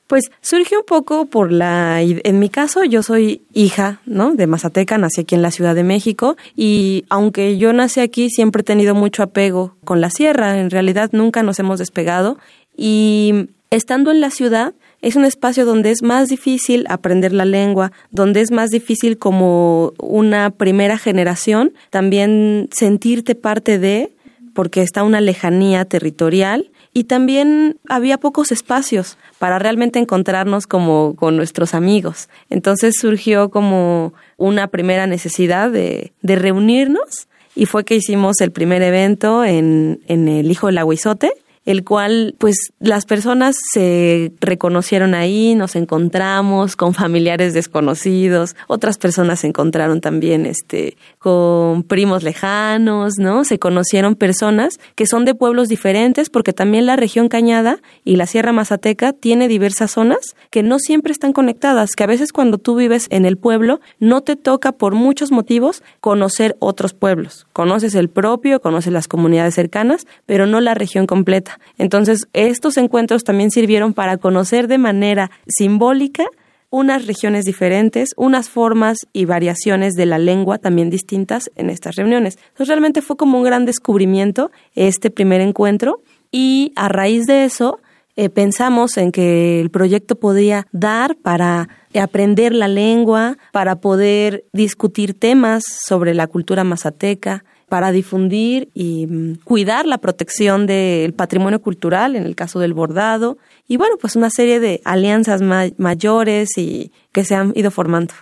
Pues 0.07 0.31
surge 0.39 0.77
un 0.77 0.85
poco 0.85 1.25
por 1.25 1.51
la, 1.51 2.01
en 2.01 2.39
mi 2.39 2.47
caso 2.47 2.85
yo 2.85 3.03
soy 3.03 3.41
hija, 3.53 3.99
¿no? 4.05 4.33
De 4.35 4.47
Mazateca, 4.47 4.97
nací 4.97 5.21
aquí 5.21 5.35
en 5.35 5.41
la 5.41 5.51
Ciudad 5.51 5.75
de 5.75 5.83
México 5.83 6.37
y 6.55 7.03
aunque 7.09 7.57
yo 7.57 7.73
nací 7.73 7.99
aquí 7.99 8.29
siempre 8.29 8.61
he 8.61 8.63
tenido 8.63 8.95
mucho 8.95 9.21
apego 9.21 9.75
con 9.83 9.99
la 9.99 10.09
sierra, 10.09 10.59
en 10.59 10.69
realidad 10.69 11.09
nunca 11.11 11.43
nos 11.43 11.59
hemos 11.59 11.77
despegado. 11.79 12.37
Y 12.77 13.49
estando 13.69 14.11
en 14.11 14.21
la 14.21 14.31
ciudad 14.31 14.73
es 15.01 15.17
un 15.17 15.25
espacio 15.25 15.65
donde 15.65 15.91
es 15.91 16.01
más 16.01 16.29
difícil 16.29 16.85
aprender 16.87 17.33
la 17.33 17.45
lengua, 17.45 17.91
donde 18.09 18.39
es 18.39 18.49
más 18.49 18.69
difícil 18.69 19.17
como 19.17 19.91
una 19.99 20.51
primera 20.51 20.97
generación 20.97 21.73
también 21.89 22.69
sentirte 22.71 23.35
parte 23.35 23.77
de, 23.77 24.13
porque 24.53 24.81
está 24.81 25.03
una 25.03 25.19
lejanía 25.19 25.83
territorial 25.83 26.71
y 26.97 27.03
también 27.03 27.77
había 27.87 28.17
pocos 28.17 28.51
espacios 28.51 29.19
para 29.37 29.59
realmente 29.59 29.99
encontrarnos 29.99 30.65
como 30.65 31.15
con 31.15 31.37
nuestros 31.37 31.75
amigos. 31.75 32.27
Entonces 32.49 32.95
surgió 32.99 33.49
como 33.49 34.15
una 34.37 34.65
primera 34.69 35.05
necesidad 35.05 35.69
de, 35.69 36.11
de 36.23 36.35
reunirnos 36.37 37.27
y 37.53 37.67
fue 37.67 37.85
que 37.85 37.93
hicimos 37.93 38.41
el 38.41 38.49
primer 38.49 38.81
evento 38.81 39.45
en, 39.45 39.99
en 40.07 40.27
el 40.27 40.49
Hijo 40.49 40.65
del 40.65 40.79
Aguizote 40.79 41.33
el 41.67 41.83
cual 41.83 42.33
pues 42.37 42.71
las 42.79 43.05
personas 43.05 43.57
se 43.73 44.31
reconocieron 44.39 45.13
ahí, 45.13 45.53
nos 45.53 45.75
encontramos 45.75 46.77
con 46.77 46.93
familiares 46.93 47.53
desconocidos, 47.53 48.55
otras 48.67 48.97
personas 48.97 49.41
se 49.41 49.47
encontraron 49.47 49.99
también 49.99 50.45
este 50.45 50.95
con 51.19 51.83
primos 51.83 52.23
lejanos, 52.23 53.15
¿no? 53.17 53.43
Se 53.43 53.59
conocieron 53.59 54.15
personas 54.15 54.79
que 54.95 55.05
son 55.05 55.25
de 55.25 55.35
pueblos 55.35 55.67
diferentes 55.67 56.29
porque 56.29 56.53
también 56.53 56.85
la 56.85 56.95
región 56.95 57.27
Cañada 57.27 57.79
y 58.05 58.15
la 58.15 58.27
Sierra 58.27 58.53
Mazateca 58.53 59.11
tiene 59.11 59.49
diversas 59.49 59.91
zonas 59.91 60.37
que 60.49 60.63
no 60.63 60.79
siempre 60.79 61.11
están 61.11 61.33
conectadas, 61.33 61.95
que 61.97 62.05
a 62.05 62.07
veces 62.07 62.31
cuando 62.31 62.59
tú 62.59 62.77
vives 62.77 63.07
en 63.09 63.25
el 63.25 63.35
pueblo 63.35 63.81
no 63.99 64.21
te 64.21 64.37
toca 64.37 64.71
por 64.71 64.95
muchos 64.95 65.31
motivos 65.31 65.83
conocer 65.99 66.55
otros 66.59 66.93
pueblos. 66.93 67.45
Conoces 67.51 67.93
el 67.93 68.07
propio, 68.07 68.61
conoces 68.61 68.93
las 68.93 69.09
comunidades 69.09 69.55
cercanas, 69.55 70.07
pero 70.25 70.45
no 70.45 70.61
la 70.61 70.73
región 70.73 71.07
completa. 71.07 71.56
Entonces, 71.77 72.27
estos 72.33 72.77
encuentros 72.77 73.23
también 73.23 73.51
sirvieron 73.51 73.93
para 73.93 74.17
conocer 74.17 74.67
de 74.67 74.77
manera 74.77 75.31
simbólica 75.47 76.25
unas 76.69 77.05
regiones 77.05 77.45
diferentes, 77.45 78.09
unas 78.17 78.49
formas 78.49 78.97
y 79.13 79.25
variaciones 79.25 79.93
de 79.93 80.05
la 80.05 80.17
lengua 80.17 80.57
también 80.57 80.89
distintas 80.89 81.49
en 81.55 81.69
estas 81.69 81.95
reuniones. 81.95 82.37
Entonces, 82.49 82.67
realmente 82.67 83.01
fue 83.01 83.15
como 83.15 83.37
un 83.37 83.43
gran 83.43 83.65
descubrimiento 83.65 84.51
este 84.75 85.09
primer 85.09 85.41
encuentro 85.41 86.01
y 86.31 86.73
a 86.75 86.89
raíz 86.89 87.25
de 87.25 87.45
eso 87.45 87.79
eh, 88.19 88.29
pensamos 88.29 88.97
en 88.97 89.11
que 89.11 89.61
el 89.61 89.69
proyecto 89.69 90.15
podía 90.15 90.65
dar 90.71 91.15
para 91.15 91.69
aprender 91.93 92.51
la 92.53 92.67
lengua, 92.67 93.37
para 93.51 93.75
poder 93.75 94.43
discutir 94.53 95.13
temas 95.13 95.63
sobre 95.85 96.15
la 96.15 96.25
cultura 96.25 96.63
mazateca, 96.63 97.45
para 97.69 97.91
difundir 97.91 98.69
y 98.73 99.07
mm, 99.07 99.39
cuidar 99.43 99.85
la 99.85 99.97
protección 99.97 100.67
del 100.67 101.13
patrimonio 101.13 101.61
cultural, 101.61 102.15
en 102.15 102.23
el 102.23 102.35
caso 102.35 102.59
del 102.59 102.73
bordado, 102.73 103.37
y 103.67 103.77
bueno, 103.77 103.97
pues 103.99 104.15
una 104.15 104.29
serie 104.29 104.59
de 104.59 104.81
alianzas 104.85 105.41
mayores 105.77 106.57
y 106.57 106.91
que 107.11 107.25
se 107.25 107.35
han 107.35 107.51
ido 107.55 107.71
formando. 107.71 108.13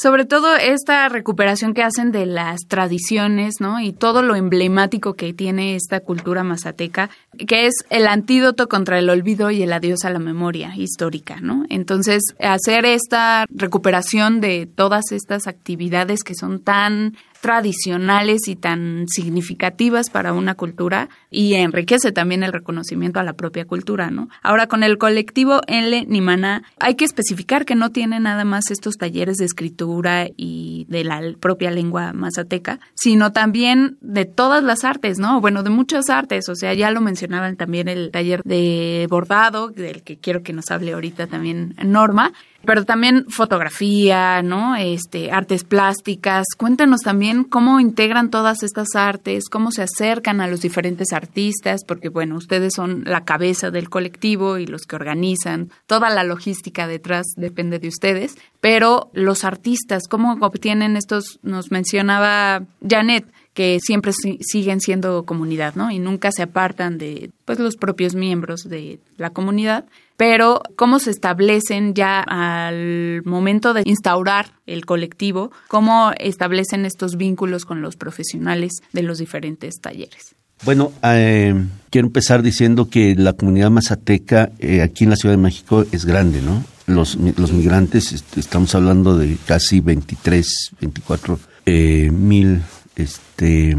Sobre 0.00 0.24
todo 0.24 0.56
esta 0.56 1.10
recuperación 1.10 1.74
que 1.74 1.82
hacen 1.82 2.10
de 2.10 2.24
las 2.24 2.60
tradiciones, 2.68 3.56
¿no? 3.60 3.80
Y 3.80 3.92
todo 3.92 4.22
lo 4.22 4.34
emblemático 4.34 5.12
que 5.12 5.34
tiene 5.34 5.74
esta 5.74 6.00
cultura 6.00 6.42
mazateca, 6.42 7.10
que 7.46 7.66
es 7.66 7.74
el 7.90 8.06
antídoto 8.06 8.66
contra 8.66 8.98
el 8.98 9.10
olvido 9.10 9.50
y 9.50 9.62
el 9.62 9.74
adiós 9.74 10.06
a 10.06 10.10
la 10.10 10.18
memoria 10.18 10.74
histórica, 10.74 11.42
¿no? 11.42 11.66
Entonces, 11.68 12.22
hacer 12.40 12.86
esta 12.86 13.44
recuperación 13.50 14.40
de 14.40 14.64
todas 14.64 15.12
estas 15.12 15.46
actividades 15.46 16.22
que 16.24 16.34
son 16.34 16.60
tan 16.60 17.18
tradicionales 17.40 18.48
y 18.48 18.56
tan 18.56 19.06
significativas 19.08 20.10
para 20.10 20.32
una 20.32 20.54
cultura 20.54 21.08
y 21.30 21.54
enriquece 21.54 22.12
también 22.12 22.42
el 22.42 22.52
reconocimiento 22.52 23.18
a 23.18 23.24
la 23.24 23.32
propia 23.32 23.64
cultura, 23.64 24.10
¿no? 24.10 24.28
Ahora 24.42 24.66
con 24.66 24.82
el 24.82 24.98
colectivo 24.98 25.60
Enle 25.66 26.04
Nimana 26.06 26.62
hay 26.78 26.94
que 26.94 27.04
especificar 27.04 27.64
que 27.64 27.74
no 27.74 27.90
tiene 27.90 28.20
nada 28.20 28.44
más 28.44 28.70
estos 28.70 28.96
talleres 28.96 29.36
de 29.36 29.46
escritura 29.46 30.26
y 30.36 30.86
de 30.88 31.04
la 31.04 31.20
propia 31.40 31.70
lengua 31.70 32.12
mazateca, 32.12 32.80
sino 32.94 33.32
también 33.32 33.96
de 34.00 34.26
todas 34.26 34.62
las 34.62 34.84
artes, 34.84 35.18
¿no? 35.18 35.40
Bueno, 35.40 35.62
de 35.62 35.70
muchas 35.70 36.10
artes, 36.10 36.48
o 36.48 36.54
sea, 36.54 36.74
ya 36.74 36.90
lo 36.90 37.00
mencionaban 37.00 37.56
también 37.56 37.88
el 37.88 38.10
taller 38.10 38.42
de 38.44 39.06
bordado, 39.08 39.68
del 39.68 40.02
que 40.02 40.18
quiero 40.18 40.42
que 40.42 40.52
nos 40.52 40.70
hable 40.70 40.92
ahorita 40.92 41.26
también 41.26 41.74
Norma, 41.82 42.32
pero 42.64 42.84
también 42.84 43.26
fotografía, 43.28 44.42
¿no? 44.42 44.76
Este, 44.76 45.30
artes 45.30 45.64
plásticas. 45.64 46.46
Cuéntanos 46.56 47.00
también 47.00 47.44
cómo 47.44 47.80
integran 47.80 48.30
todas 48.30 48.62
estas 48.62 48.88
artes, 48.94 49.48
cómo 49.48 49.70
se 49.70 49.82
acercan 49.82 50.40
a 50.40 50.46
los 50.46 50.60
diferentes 50.60 51.12
artistas, 51.12 51.84
porque 51.86 52.08
bueno, 52.08 52.36
ustedes 52.36 52.74
son 52.74 53.04
la 53.06 53.24
cabeza 53.24 53.70
del 53.70 53.88
colectivo 53.88 54.58
y 54.58 54.66
los 54.66 54.82
que 54.82 54.96
organizan, 54.96 55.70
toda 55.86 56.10
la 56.10 56.24
logística 56.24 56.86
detrás 56.86 57.26
depende 57.36 57.78
de 57.78 57.88
ustedes, 57.88 58.36
pero 58.60 59.10
los 59.14 59.44
artistas, 59.44 60.02
¿cómo 60.08 60.36
obtienen 60.40 60.96
estos? 60.96 61.38
Nos 61.42 61.70
mencionaba 61.70 62.62
Janet 62.86 63.26
que 63.54 63.78
siempre 63.80 64.12
siguen 64.40 64.80
siendo 64.80 65.24
comunidad, 65.24 65.74
¿no? 65.74 65.90
Y 65.90 65.98
nunca 65.98 66.30
se 66.32 66.42
apartan 66.42 66.98
de 66.98 67.30
pues 67.44 67.58
los 67.58 67.76
propios 67.76 68.14
miembros 68.14 68.62
de 68.68 69.00
la 69.16 69.30
comunidad, 69.30 69.86
pero 70.16 70.62
cómo 70.76 70.98
se 70.98 71.10
establecen 71.10 71.94
ya 71.94 72.20
al 72.20 73.22
momento 73.24 73.74
de 73.74 73.82
instaurar 73.84 74.52
el 74.66 74.86
colectivo, 74.86 75.50
cómo 75.68 76.12
establecen 76.18 76.84
estos 76.84 77.16
vínculos 77.16 77.64
con 77.64 77.82
los 77.82 77.96
profesionales 77.96 78.72
de 78.92 79.02
los 79.02 79.18
diferentes 79.18 79.80
talleres. 79.80 80.36
Bueno, 80.62 80.92
eh, 81.02 81.54
quiero 81.88 82.06
empezar 82.06 82.42
diciendo 82.42 82.90
que 82.90 83.14
la 83.16 83.32
comunidad 83.32 83.70
mazateca 83.70 84.50
eh, 84.58 84.82
aquí 84.82 85.04
en 85.04 85.10
la 85.10 85.16
Ciudad 85.16 85.34
de 85.34 85.42
México 85.42 85.86
es 85.90 86.04
grande, 86.04 86.42
¿no? 86.42 86.62
Los, 86.86 87.16
los 87.16 87.52
migrantes, 87.52 88.24
estamos 88.36 88.74
hablando 88.74 89.16
de 89.16 89.38
casi 89.46 89.80
23, 89.80 90.72
24 90.80 91.38
eh, 91.66 92.10
mil, 92.10 92.62
este... 93.00 93.76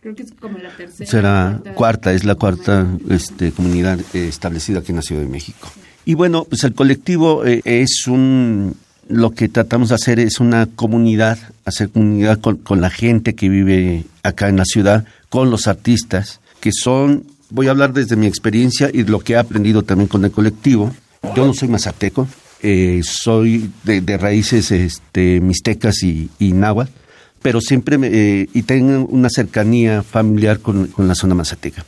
Creo 0.00 0.14
que 0.14 0.22
es 0.22 0.32
como 0.32 0.58
la 0.58 0.70
tercera. 0.70 1.10
Será 1.10 1.62
cuarta, 1.74 2.12
es 2.12 2.24
la 2.24 2.34
cuarta 2.36 2.86
este, 3.10 3.52
comunidad 3.52 3.98
establecida 4.14 4.78
aquí 4.78 4.92
en 4.92 4.96
la 4.96 5.02
Ciudad 5.02 5.22
de 5.22 5.28
México. 5.28 5.68
Y 6.04 6.14
bueno, 6.14 6.44
pues 6.44 6.64
el 6.64 6.74
colectivo 6.74 7.44
es 7.44 8.06
un, 8.06 8.74
lo 9.08 9.30
que 9.30 9.48
tratamos 9.48 9.88
de 9.88 9.96
hacer 9.96 10.20
es 10.20 10.38
una 10.38 10.66
comunidad, 10.66 11.38
hacer 11.64 11.90
comunidad 11.90 12.40
con, 12.40 12.56
con, 12.56 12.80
la 12.80 12.90
gente 12.90 13.34
que 13.34 13.48
vive 13.48 14.04
acá 14.22 14.48
en 14.48 14.56
la 14.56 14.64
ciudad, 14.64 15.04
con 15.28 15.50
los 15.50 15.66
artistas, 15.66 16.40
que 16.60 16.70
son, 16.72 17.24
voy 17.50 17.68
a 17.68 17.70
hablar 17.70 17.92
desde 17.92 18.16
mi 18.16 18.26
experiencia 18.26 18.90
y 18.92 19.04
lo 19.04 19.20
que 19.20 19.34
he 19.34 19.36
aprendido 19.36 19.82
también 19.82 20.08
con 20.08 20.24
el 20.24 20.30
colectivo. 20.30 20.94
Yo 21.34 21.46
no 21.46 21.54
soy 21.54 21.68
mazateco, 21.68 22.28
eh, 22.62 23.00
soy 23.02 23.70
de, 23.84 24.18
raíces 24.18 24.70
este, 24.70 25.40
mixtecas 25.40 26.02
y, 26.02 26.30
y 26.38 26.52
náhuatl, 26.52 26.92
pero 27.42 27.60
siempre 27.60 27.98
eh, 28.02 28.48
y 28.52 28.62
tengo 28.62 29.06
una 29.06 29.30
cercanía 29.30 30.02
familiar 30.02 30.60
con, 30.60 30.88
con 30.88 31.08
la 31.08 31.14
zona 31.14 31.34
mazateca. 31.34 31.84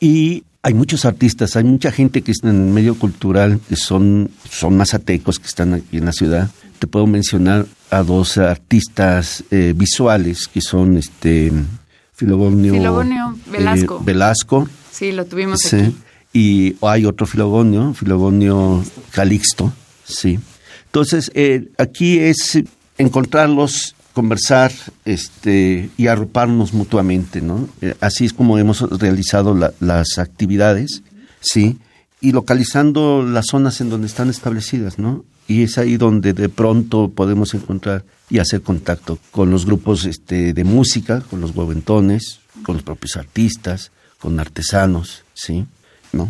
Y 0.00 0.44
hay 0.62 0.74
muchos 0.74 1.04
artistas, 1.04 1.56
hay 1.56 1.64
mucha 1.64 1.90
gente 1.90 2.22
que 2.22 2.32
está 2.32 2.50
en 2.50 2.56
el 2.56 2.72
medio 2.72 2.94
cultural 2.96 3.60
que 3.68 3.76
son, 3.76 4.30
son 4.50 4.76
mazatecos 4.76 5.38
que 5.38 5.46
están 5.46 5.74
aquí 5.74 5.98
en 5.98 6.04
la 6.04 6.12
ciudad. 6.12 6.50
Te 6.78 6.86
puedo 6.86 7.06
mencionar 7.06 7.66
a 7.90 8.02
dos 8.02 8.38
artistas 8.38 9.44
eh, 9.50 9.72
visuales 9.74 10.46
que 10.46 10.60
son 10.60 10.96
este 10.96 11.52
Filogonio, 12.12 12.72
Velasco. 13.50 13.98
Eh, 14.00 14.04
Velasco. 14.04 14.68
Sí, 14.90 15.12
lo 15.12 15.24
tuvimos 15.24 15.72
aquí. 15.72 15.96
Y 16.32 16.76
hay 16.82 17.06
otro 17.06 17.26
Filogonio, 17.26 17.94
Filogonio 17.94 18.84
Calixto, 19.12 19.72
sí. 20.04 20.38
Entonces, 20.86 21.30
eh, 21.34 21.68
aquí 21.78 22.18
es 22.18 22.58
encontrarlos 22.98 23.94
conversar 24.18 24.72
este, 25.04 25.90
y 25.96 26.08
arroparnos 26.08 26.72
mutuamente, 26.74 27.40
¿no? 27.40 27.68
Eh, 27.80 27.94
así 28.00 28.24
es 28.24 28.32
como 28.32 28.58
hemos 28.58 28.80
realizado 28.98 29.54
las 29.78 30.18
actividades, 30.18 31.04
¿sí? 31.40 31.78
Y 32.20 32.32
localizando 32.32 33.22
las 33.22 33.46
zonas 33.46 33.80
en 33.80 33.90
donde 33.90 34.08
están 34.08 34.28
establecidas, 34.28 34.98
¿no? 34.98 35.24
Y 35.46 35.62
es 35.62 35.78
ahí 35.78 35.96
donde 35.96 36.32
de 36.32 36.48
pronto 36.48 37.12
podemos 37.14 37.54
encontrar 37.54 38.04
y 38.28 38.40
hacer 38.40 38.62
contacto 38.62 39.20
con 39.30 39.52
los 39.52 39.66
grupos 39.66 40.04
este, 40.04 40.52
de 40.52 40.64
música, 40.64 41.20
con 41.20 41.40
los 41.40 41.54
hueventones, 41.54 42.40
con 42.64 42.74
los 42.74 42.82
propios 42.82 43.16
artistas, 43.16 43.92
con 44.18 44.40
artesanos, 44.40 45.22
¿sí? 45.32 45.64
¿No? 46.12 46.28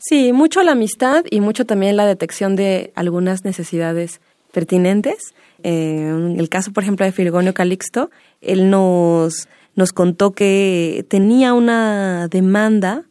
Sí, 0.00 0.32
mucho 0.32 0.64
la 0.64 0.72
amistad 0.72 1.24
y 1.30 1.38
mucho 1.38 1.66
también 1.66 1.96
la 1.96 2.04
detección 2.04 2.56
de 2.56 2.90
algunas 2.96 3.44
necesidades 3.44 4.20
pertinentes 4.50 5.34
en 5.62 6.38
el 6.38 6.48
caso, 6.48 6.72
por 6.72 6.82
ejemplo, 6.82 7.04
de 7.04 7.12
Firgonio 7.12 7.54
Calixto, 7.54 8.10
él 8.40 8.70
nos, 8.70 9.48
nos 9.74 9.92
contó 9.92 10.32
que 10.32 11.04
tenía 11.08 11.54
una 11.54 12.28
demanda 12.28 13.04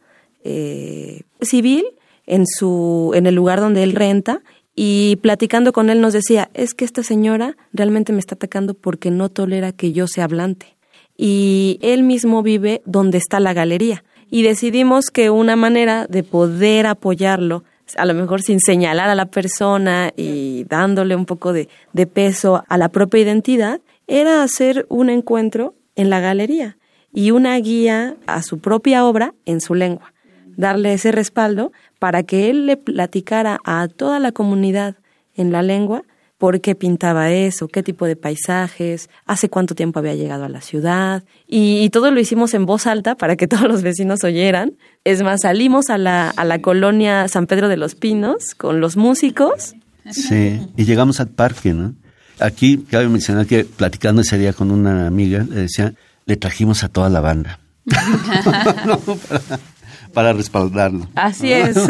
eh, 0.44 1.22
civil 1.40 1.84
en, 2.26 2.46
su, 2.46 3.12
en 3.14 3.26
el 3.26 3.34
lugar 3.34 3.60
donde 3.60 3.82
él 3.82 3.92
renta 3.92 4.42
y 4.74 5.16
platicando 5.16 5.72
con 5.72 5.90
él 5.90 6.00
nos 6.00 6.12
decía, 6.12 6.50
es 6.54 6.72
que 6.72 6.84
esta 6.84 7.02
señora 7.02 7.56
realmente 7.72 8.12
me 8.12 8.20
está 8.20 8.36
atacando 8.36 8.74
porque 8.74 9.10
no 9.10 9.28
tolera 9.28 9.72
que 9.72 9.92
yo 9.92 10.06
sea 10.06 10.24
hablante. 10.24 10.76
Y 11.16 11.80
él 11.82 12.04
mismo 12.04 12.44
vive 12.44 12.80
donde 12.84 13.18
está 13.18 13.40
la 13.40 13.54
galería. 13.54 14.04
Y 14.30 14.42
decidimos 14.42 15.10
que 15.10 15.30
una 15.30 15.56
manera 15.56 16.06
de 16.06 16.22
poder 16.22 16.86
apoyarlo 16.86 17.64
a 17.96 18.04
lo 18.04 18.14
mejor 18.14 18.42
sin 18.42 18.60
señalar 18.60 19.08
a 19.08 19.14
la 19.14 19.26
persona 19.26 20.10
y 20.16 20.64
dándole 20.64 21.16
un 21.16 21.26
poco 21.26 21.52
de, 21.52 21.68
peso 22.12 22.64
a 22.68 22.78
la 22.78 22.88
propia 22.88 23.20
identidad, 23.20 23.80
era 24.06 24.42
hacer 24.42 24.86
un 24.88 25.10
encuentro 25.10 25.74
en 25.96 26.10
la 26.10 26.20
galería 26.20 26.76
y 27.12 27.30
una 27.30 27.56
guía 27.56 28.16
a 28.26 28.42
su 28.42 28.58
propia 28.58 29.04
obra 29.04 29.34
en 29.44 29.60
su 29.60 29.74
lengua, 29.74 30.12
darle 30.56 30.92
ese 30.92 31.12
respaldo 31.12 31.72
para 31.98 32.22
que 32.22 32.50
él 32.50 32.66
le 32.66 32.76
platicara 32.76 33.60
a 33.64 33.88
toda 33.88 34.18
la 34.18 34.32
comunidad 34.32 34.96
en 35.34 35.52
la 35.52 35.62
lengua 35.62 36.02
por 36.38 36.60
qué 36.60 36.74
pintaba 36.76 37.30
eso, 37.30 37.68
qué 37.68 37.82
tipo 37.82 38.06
de 38.06 38.14
paisajes, 38.16 39.10
hace 39.26 39.50
cuánto 39.50 39.74
tiempo 39.74 39.98
había 39.98 40.14
llegado 40.14 40.44
a 40.44 40.48
la 40.48 40.60
ciudad. 40.60 41.24
Y, 41.46 41.90
todo 41.90 42.10
lo 42.12 42.20
hicimos 42.20 42.54
en 42.54 42.64
voz 42.64 42.86
alta 42.86 43.16
para 43.16 43.36
que 43.36 43.48
todos 43.48 43.64
los 43.64 43.82
vecinos 43.82 44.24
oyeran. 44.24 44.76
Es 45.04 45.22
más, 45.22 45.42
salimos 45.42 45.90
a 45.90 45.98
la, 45.98 46.30
a 46.30 46.44
la 46.44 46.60
colonia 46.60 47.26
San 47.28 47.46
Pedro 47.46 47.68
de 47.68 47.76
los 47.76 47.96
Pinos 47.96 48.54
con 48.56 48.80
los 48.80 48.96
músicos. 48.96 49.74
Sí, 50.10 50.60
y 50.76 50.84
llegamos 50.84 51.20
al 51.20 51.28
parque, 51.28 51.74
¿no? 51.74 51.94
Aquí 52.40 52.78
cabe 52.88 53.08
mencionar 53.08 53.46
que 53.46 53.64
platicando 53.64 54.22
ese 54.22 54.38
día 54.38 54.52
con 54.52 54.70
una 54.70 55.06
amiga, 55.06 55.44
le 55.48 55.62
decía, 55.62 55.92
le 56.24 56.36
trajimos 56.36 56.84
a 56.84 56.88
toda 56.88 57.08
la 57.08 57.20
banda. 57.20 57.58
para 60.18 60.32
respaldarlo. 60.32 61.06
Así 61.14 61.52
es. 61.52 61.76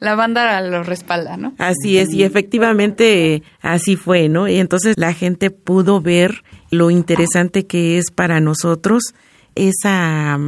la 0.00 0.14
banda 0.14 0.60
lo 0.60 0.82
respalda, 0.82 1.38
¿no? 1.38 1.54
Así 1.56 1.96
es, 1.96 2.12
y 2.12 2.22
efectivamente 2.22 3.42
así 3.62 3.96
fue, 3.96 4.28
¿no? 4.28 4.46
Y 4.46 4.58
entonces 4.58 4.98
la 4.98 5.14
gente 5.14 5.50
pudo 5.50 6.02
ver 6.02 6.44
lo 6.70 6.90
interesante 6.90 7.66
que 7.66 7.96
es 7.96 8.10
para 8.10 8.40
nosotros 8.40 9.14
esa, 9.54 10.38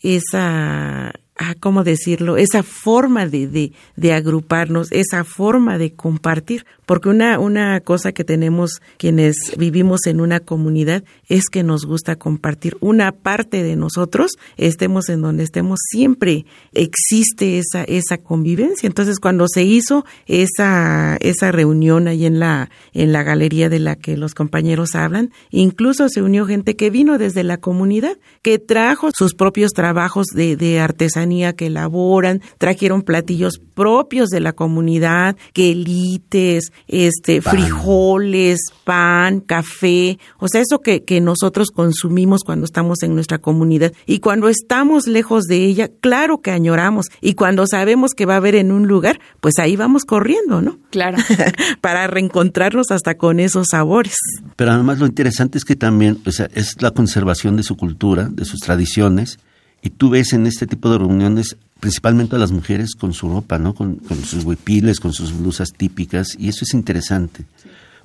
esa 0.00 1.14
ah, 1.40 1.54
¿cómo 1.58 1.82
decirlo? 1.84 2.36
Esa 2.36 2.62
forma 2.62 3.26
de, 3.26 3.48
de, 3.48 3.72
de, 3.96 4.12
agruparnos, 4.12 4.92
esa 4.92 5.24
forma 5.24 5.78
de 5.78 5.92
compartir. 5.92 6.66
Porque 6.84 7.08
una, 7.08 7.38
una 7.38 7.80
cosa 7.80 8.12
que 8.12 8.24
tenemos 8.24 8.82
quienes 8.98 9.36
vivimos 9.56 10.06
en 10.06 10.20
una 10.20 10.40
comunidad 10.40 11.02
es 11.28 11.48
que 11.48 11.62
nos 11.62 11.86
gusta 11.86 12.16
compartir. 12.16 12.76
Una 12.80 13.12
parte 13.12 13.62
de 13.62 13.76
nosotros, 13.76 14.32
estemos 14.56 15.08
en 15.08 15.22
donde 15.22 15.44
estemos, 15.44 15.78
siempre 15.90 16.44
existe 16.72 17.58
esa, 17.58 17.84
esa 17.84 18.18
convivencia. 18.18 18.86
Entonces, 18.86 19.18
cuando 19.18 19.46
se 19.48 19.62
hizo 19.62 20.04
esa, 20.26 21.16
esa 21.20 21.52
reunión 21.52 22.06
ahí 22.06 22.26
en 22.26 22.38
la, 22.38 22.70
en 22.92 23.12
la 23.12 23.22
galería 23.22 23.68
de 23.68 23.78
la 23.78 23.96
que 23.96 24.16
los 24.16 24.34
compañeros 24.34 24.94
hablan, 24.94 25.30
incluso 25.50 26.08
se 26.08 26.22
unió 26.22 26.44
gente 26.44 26.76
que 26.76 26.90
vino 26.90 27.16
desde 27.16 27.44
la 27.44 27.56
comunidad, 27.56 28.18
que 28.42 28.58
trajo 28.58 29.10
sus 29.16 29.34
propios 29.34 29.70
trabajos 29.70 30.26
de, 30.34 30.56
de 30.56 30.80
artesanía 30.80 31.29
que 31.30 31.66
elaboran, 31.66 32.42
trajeron 32.58 33.02
platillos 33.02 33.60
propios 33.74 34.28
de 34.30 34.40
la 34.40 34.52
comunidad, 34.52 35.36
quelites, 35.52 36.72
este, 36.88 37.40
frijoles, 37.40 38.58
pan, 38.84 39.40
café, 39.40 40.18
o 40.38 40.48
sea, 40.48 40.60
eso 40.60 40.80
que, 40.80 41.04
que 41.04 41.20
nosotros 41.20 41.68
consumimos 41.70 42.42
cuando 42.44 42.64
estamos 42.64 43.02
en 43.02 43.14
nuestra 43.14 43.38
comunidad. 43.38 43.92
Y 44.06 44.18
cuando 44.18 44.48
estamos 44.48 45.06
lejos 45.06 45.44
de 45.44 45.64
ella, 45.64 45.88
claro 46.00 46.38
que 46.38 46.50
añoramos. 46.50 47.06
Y 47.20 47.34
cuando 47.34 47.66
sabemos 47.66 48.12
que 48.12 48.26
va 48.26 48.34
a 48.34 48.38
haber 48.38 48.56
en 48.56 48.72
un 48.72 48.88
lugar, 48.88 49.20
pues 49.40 49.54
ahí 49.58 49.76
vamos 49.76 50.04
corriendo, 50.04 50.60
¿no? 50.60 50.78
Claro. 50.90 51.18
Para 51.80 52.06
reencontrarnos 52.06 52.90
hasta 52.90 53.16
con 53.16 53.40
esos 53.40 53.68
sabores. 53.70 54.16
Pero 54.56 54.72
además 54.72 54.98
lo 54.98 55.06
interesante 55.06 55.58
es 55.58 55.64
que 55.64 55.76
también, 55.76 56.18
o 56.26 56.32
sea, 56.32 56.48
es 56.54 56.82
la 56.82 56.90
conservación 56.90 57.56
de 57.56 57.62
su 57.62 57.76
cultura, 57.76 58.28
de 58.30 58.44
sus 58.44 58.60
tradiciones, 58.60 59.38
y 59.82 59.90
tú 59.90 60.10
ves 60.10 60.32
en 60.32 60.46
este 60.46 60.66
tipo 60.66 60.90
de 60.90 60.98
reuniones 60.98 61.56
principalmente 61.80 62.36
a 62.36 62.38
las 62.38 62.52
mujeres 62.52 62.94
con 62.94 63.12
su 63.14 63.28
ropa, 63.28 63.58
¿no? 63.58 63.74
Con, 63.74 64.00
sus 64.24 64.44
huipiles, 64.44 65.00
con 65.00 65.12
sus 65.12 65.36
blusas 65.36 65.72
típicas, 65.72 66.36
y 66.38 66.48
eso 66.48 66.64
es 66.64 66.74
interesante, 66.74 67.44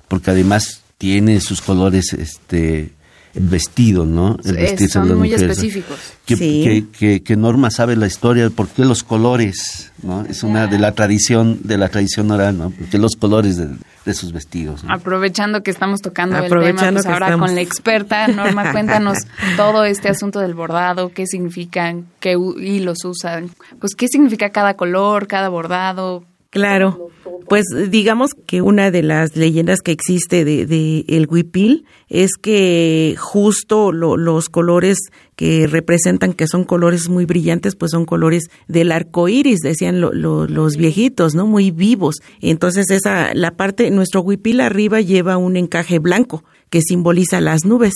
porque 0.08 0.30
además 0.30 0.82
tiene 0.98 1.40
sus 1.40 1.60
colores 1.60 2.14
este 2.14 2.92
vestido, 3.38 4.06
¿no? 4.06 4.36
El 4.44 4.56
vestir 4.56 4.88
son 4.88 5.16
muy 5.18 5.32
específicos. 5.32 5.98
Que, 6.26 7.36
Norma 7.36 7.70
sabe 7.70 7.96
la 7.96 8.06
historia 8.06 8.44
de 8.44 8.50
por 8.50 8.68
qué 8.68 8.84
los 8.84 9.02
colores, 9.02 9.92
¿no? 10.02 10.24
Es 10.24 10.42
una 10.42 10.66
de 10.66 10.78
la 10.78 10.92
tradición, 10.92 11.60
de 11.62 11.78
la 11.78 11.88
tradición 11.88 12.30
oral, 12.30 12.58
¿no? 12.58 12.70
Porque 12.70 12.98
los 12.98 13.16
colores 13.16 13.56
de, 13.56 14.14
sus 14.14 14.32
vestidos. 14.32 14.84
Aprovechando 14.88 15.62
que 15.62 15.70
estamos 15.70 16.00
tocando 16.00 16.38
el 16.38 16.48
tema, 16.48 16.92
pues 16.92 17.06
ahora 17.06 17.36
con 17.36 17.54
la 17.54 17.60
experta, 17.60 18.28
Norma, 18.28 18.72
cuéntanos 18.72 19.18
todo 19.56 19.84
este 19.84 20.08
asunto 20.08 20.40
del 20.40 20.54
bordado, 20.54 21.10
qué 21.12 21.26
significan, 21.26 22.06
qué 22.20 22.36
hilos 22.58 23.04
usan, 23.04 23.50
pues 23.80 23.94
qué 23.96 24.08
significa 24.08 24.50
cada 24.50 24.74
color, 24.74 25.26
cada 25.26 25.48
bordado, 25.48 26.24
Claro. 26.56 27.10
Pues 27.48 27.64
digamos 27.90 28.30
que 28.46 28.60
una 28.60 28.90
de 28.90 29.02
las 29.02 29.36
leyendas 29.36 29.80
que 29.80 29.92
existe 29.92 30.44
de, 30.44 31.04
el 31.06 31.26
huipil 31.28 31.84
es 32.08 32.32
que 32.40 33.14
justo 33.18 33.92
los 33.92 34.48
colores 34.48 34.98
que 35.36 35.66
representan 35.66 36.32
que 36.32 36.48
son 36.48 36.64
colores 36.64 37.08
muy 37.08 37.24
brillantes, 37.24 37.76
pues 37.76 37.92
son 37.92 38.04
colores 38.04 38.44
del 38.66 38.90
arco 38.90 39.28
iris, 39.28 39.60
decían 39.60 40.00
los 40.00 40.76
viejitos, 40.76 41.34
¿no? 41.34 41.46
Muy 41.46 41.70
vivos. 41.70 42.16
Entonces 42.40 42.90
esa, 42.90 43.32
la 43.34 43.52
parte, 43.52 43.90
nuestro 43.90 44.22
huipil 44.22 44.60
arriba 44.60 45.00
lleva 45.00 45.36
un 45.36 45.56
encaje 45.56 45.98
blanco 45.98 46.42
que 46.70 46.80
simboliza 46.80 47.40
las 47.40 47.64
nubes 47.64 47.94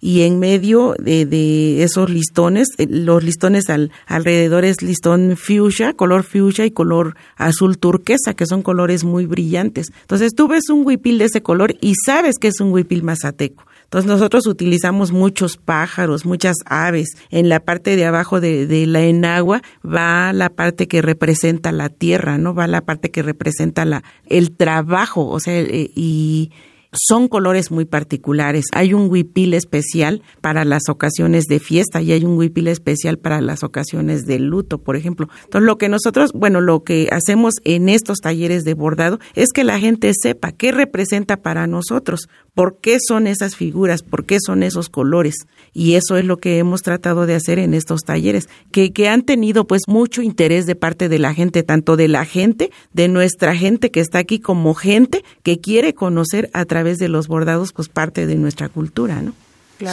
y 0.00 0.22
en 0.22 0.38
medio 0.38 0.94
de, 0.98 1.82
esos 1.82 2.10
listones, 2.10 2.68
eh, 2.78 2.86
los 2.88 3.22
listones 3.22 3.68
al, 3.68 3.92
alrededor 4.06 4.64
es 4.64 4.82
listón 4.82 5.36
fuchsia, 5.36 5.92
color 5.92 6.24
fuchsia 6.24 6.64
y 6.64 6.70
color 6.70 7.16
azul 7.36 7.78
turquesa, 7.78 8.34
que 8.34 8.46
son 8.46 8.62
colores 8.62 9.04
muy 9.04 9.26
brillantes. 9.26 9.92
Entonces 10.00 10.32
tú 10.34 10.48
ves 10.48 10.68
un 10.70 10.86
huipil 10.86 11.18
de 11.18 11.26
ese 11.26 11.42
color 11.42 11.76
y 11.80 11.94
sabes 12.06 12.36
que 12.40 12.48
es 12.48 12.60
un 12.60 12.72
huipil 12.72 13.02
mazateco. 13.02 13.64
Entonces 13.90 14.08
nosotros 14.08 14.46
utilizamos 14.46 15.10
muchos 15.10 15.56
pájaros, 15.56 16.24
muchas 16.24 16.56
aves. 16.64 17.08
En 17.30 17.48
la 17.48 17.58
parte 17.58 17.96
de 17.96 18.06
abajo 18.06 18.40
de, 18.40 18.68
de, 18.68 18.86
la 18.86 19.02
enagua 19.02 19.62
va 19.84 20.32
la 20.32 20.48
parte 20.48 20.86
que 20.86 21.02
representa 21.02 21.72
la 21.72 21.88
tierra, 21.88 22.38
¿no? 22.38 22.54
Va 22.54 22.68
la 22.68 22.82
parte 22.82 23.10
que 23.10 23.22
representa 23.22 23.84
la, 23.84 24.04
el 24.26 24.52
trabajo, 24.56 25.26
o 25.26 25.40
sea, 25.40 25.58
eh, 25.58 25.90
y 25.96 26.52
son 26.92 27.28
colores 27.28 27.70
muy 27.70 27.84
particulares. 27.84 28.66
Hay 28.72 28.94
un 28.94 29.10
huipil 29.10 29.54
especial 29.54 30.22
para 30.40 30.64
las 30.64 30.88
ocasiones 30.88 31.44
de 31.44 31.60
fiesta 31.60 32.02
y 32.02 32.12
hay 32.12 32.24
un 32.24 32.36
huipil 32.36 32.68
especial 32.68 33.18
para 33.18 33.40
las 33.40 33.62
ocasiones 33.62 34.26
de 34.26 34.38
luto, 34.38 34.78
por 34.78 34.96
ejemplo. 34.96 35.28
Entonces, 35.44 35.66
lo 35.66 35.78
que 35.78 35.88
nosotros, 35.88 36.32
bueno, 36.32 36.60
lo 36.60 36.82
que 36.82 37.08
hacemos 37.12 37.54
en 37.64 37.88
estos 37.88 38.18
talleres 38.18 38.64
de 38.64 38.74
bordado 38.74 39.20
es 39.34 39.52
que 39.52 39.64
la 39.64 39.78
gente 39.78 40.12
sepa 40.20 40.52
qué 40.52 40.72
representa 40.72 41.38
para 41.38 41.66
nosotros, 41.66 42.28
por 42.54 42.80
qué 42.80 42.98
son 43.00 43.26
esas 43.26 43.54
figuras, 43.54 44.02
por 44.02 44.24
qué 44.24 44.38
son 44.44 44.62
esos 44.62 44.88
colores. 44.88 45.46
Y 45.72 45.94
eso 45.94 46.16
es 46.16 46.24
lo 46.24 46.38
que 46.38 46.58
hemos 46.58 46.82
tratado 46.82 47.26
de 47.26 47.34
hacer 47.34 47.58
en 47.58 47.74
estos 47.74 48.02
talleres, 48.02 48.48
que, 48.72 48.92
que 48.92 49.08
han 49.08 49.22
tenido 49.22 49.66
pues 49.66 49.82
mucho 49.86 50.22
interés 50.22 50.66
de 50.66 50.74
parte 50.74 51.08
de 51.08 51.18
la 51.18 51.34
gente, 51.34 51.62
tanto 51.62 51.96
de 51.96 52.08
la 52.08 52.24
gente, 52.24 52.70
de 52.92 53.08
nuestra 53.08 53.54
gente 53.54 53.90
que 53.90 54.00
está 54.00 54.18
aquí, 54.18 54.40
como 54.40 54.74
gente 54.74 55.24
que 55.42 55.60
quiere 55.60 55.94
conocer 55.94 56.50
a 56.52 56.64
través 56.64 56.79
de 56.82 57.08
los 57.08 57.28
bordados 57.28 57.72
pues 57.72 57.88
parte 57.88 58.26
de 58.26 58.36
nuestra 58.36 58.68
cultura, 58.68 59.22
¿no? 59.22 59.34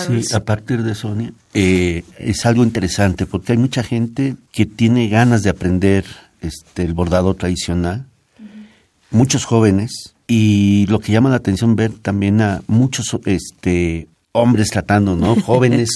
sí, 0.06 0.34
a 0.34 0.42
partir 0.42 0.84
de 0.84 0.96
Sonia, 0.96 1.32
eh, 1.54 2.04
es 2.18 2.46
algo 2.46 2.64
interesante 2.64 3.26
porque 3.26 3.54
hay 3.54 3.58
mucha 3.58 3.84
gente 3.84 4.36
que 4.52 4.66
tiene 4.66 5.08
ganas 5.08 5.44
de 5.44 5.50
aprender 5.50 6.06
este, 6.42 6.84
el 6.84 6.94
bordado 6.94 7.34
tradicional, 7.36 8.06
muchos 9.12 9.46
jóvenes, 9.46 10.14
y 10.28 10.86
lo 10.88 11.00
que 11.00 11.14
llama 11.14 11.30
la 11.30 11.38
atención 11.38 11.76
ver 11.76 11.94
también 11.94 12.42
a 12.42 12.62
muchos 12.68 13.18
este, 13.26 14.08
hombres 14.34 14.70
tratando, 14.70 15.16
¿no? 15.16 15.36
Jóvenes, 15.42 15.92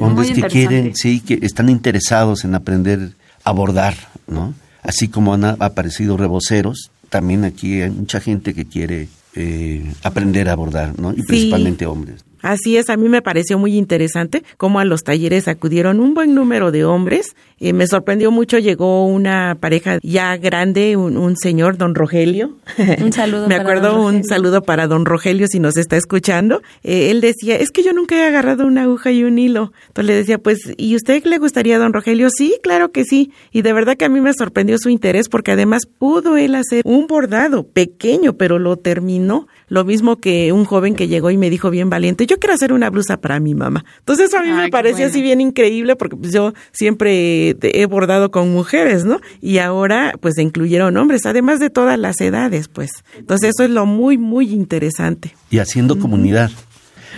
hombres 0.00 0.32
que 0.32 0.42
quieren, 0.42 0.94
sí, 0.94 1.20
que 1.20 1.38
están 1.42 1.70
interesados 1.70 2.44
en 2.44 2.54
aprender 2.54 3.12
a 3.44 3.52
bordar, 3.52 3.94
¿no? 4.26 4.54
Así 4.82 5.08
como 5.08 5.32
han 5.32 5.44
aparecido 5.44 6.16
reboceros, 6.16 6.90
también 7.08 7.44
aquí 7.44 7.80
hay 7.80 7.90
mucha 7.90 8.20
gente 8.20 8.52
que 8.52 8.66
quiere 8.66 9.08
eh, 9.34 9.92
aprender 10.02 10.48
a 10.48 10.56
bordar, 10.56 10.98
¿no? 10.98 11.12
Y 11.12 11.22
principalmente 11.22 11.86
hombres. 11.86 12.24
Así 12.42 12.76
es, 12.76 12.90
a 12.90 12.96
mí 12.96 13.08
me 13.08 13.22
pareció 13.22 13.58
muy 13.58 13.76
interesante 13.76 14.42
cómo 14.56 14.80
a 14.80 14.84
los 14.84 15.04
talleres 15.04 15.48
acudieron 15.48 16.00
un 16.00 16.14
buen 16.14 16.34
número 16.34 16.72
de 16.72 16.84
hombres. 16.84 17.34
Eh, 17.58 17.72
me 17.72 17.86
sorprendió 17.86 18.32
mucho, 18.32 18.58
llegó 18.58 19.06
una 19.06 19.56
pareja 19.60 19.98
ya 20.02 20.36
grande, 20.36 20.96
un, 20.96 21.36
señor, 21.36 21.78
don 21.78 21.94
Rogelio. 21.94 22.56
Un 23.00 23.12
saludo. 23.12 23.46
me 23.48 23.54
acuerdo 23.54 24.02
un 24.02 24.24
saludo 24.24 24.62
para 24.62 24.88
don 24.88 25.06
Rogelio 25.06 25.46
si 25.46 25.60
nos 25.60 25.76
está 25.76 25.96
escuchando. 25.96 26.60
Eh, 26.82 27.10
él 27.10 27.20
decía, 27.20 27.56
es 27.56 27.70
que 27.70 27.84
yo 27.84 27.92
nunca 27.92 28.16
he 28.16 28.26
agarrado 28.26 28.66
una 28.66 28.82
aguja 28.82 29.12
y 29.12 29.22
un 29.22 29.38
hilo. 29.38 29.72
Entonces 29.88 30.06
le 30.06 30.14
decía, 30.14 30.38
pues, 30.38 30.58
¿y 30.76 30.96
usted 30.96 31.24
le 31.24 31.38
gustaría, 31.38 31.78
don 31.78 31.92
Rogelio? 31.92 32.28
Sí, 32.30 32.56
claro 32.62 32.90
que 32.90 33.04
sí. 33.04 33.30
Y 33.52 33.62
de 33.62 33.72
verdad 33.72 33.96
que 33.96 34.04
a 34.04 34.08
mí 34.08 34.20
me 34.20 34.34
sorprendió 34.34 34.76
su 34.78 34.88
interés 34.88 35.28
porque 35.28 35.52
además 35.52 35.82
pudo 35.86 36.36
él 36.36 36.56
hacer 36.56 36.82
un 36.84 37.06
bordado 37.06 37.64
pequeño, 37.64 38.32
pero 38.34 38.58
lo 38.58 38.76
terminó. 38.76 39.46
Lo 39.68 39.84
mismo 39.84 40.16
que 40.16 40.52
un 40.52 40.64
joven 40.64 40.94
que 40.96 41.08
llegó 41.08 41.30
y 41.30 41.36
me 41.36 41.48
dijo 41.48 41.70
bien 41.70 41.88
valiente, 41.88 42.26
yo 42.32 42.38
quiero 42.38 42.54
hacer 42.54 42.72
una 42.72 42.88
blusa 42.88 43.20
para 43.20 43.40
mi 43.40 43.54
mamá. 43.54 43.84
Entonces 43.98 44.28
eso 44.28 44.38
a 44.38 44.42
mí 44.42 44.50
me 44.50 44.68
pareció 44.70 45.06
así 45.06 45.20
bien 45.20 45.40
increíble 45.40 45.96
porque 45.96 46.16
pues, 46.16 46.32
yo 46.32 46.54
siempre 46.72 47.56
he 47.60 47.86
bordado 47.86 48.30
con 48.30 48.50
mujeres, 48.50 49.04
¿no? 49.04 49.20
Y 49.40 49.58
ahora 49.58 50.14
pues 50.20 50.34
se 50.36 50.42
incluyeron 50.42 50.96
hombres, 50.96 51.26
además 51.26 51.60
de 51.60 51.68
todas 51.68 51.98
las 51.98 52.20
edades, 52.20 52.68
pues. 52.68 52.90
Entonces 53.18 53.50
eso 53.50 53.64
es 53.64 53.70
lo 53.70 53.84
muy, 53.84 54.16
muy 54.16 54.50
interesante. 54.50 55.34
Y 55.50 55.58
haciendo 55.58 55.98
comunidad. 55.98 56.50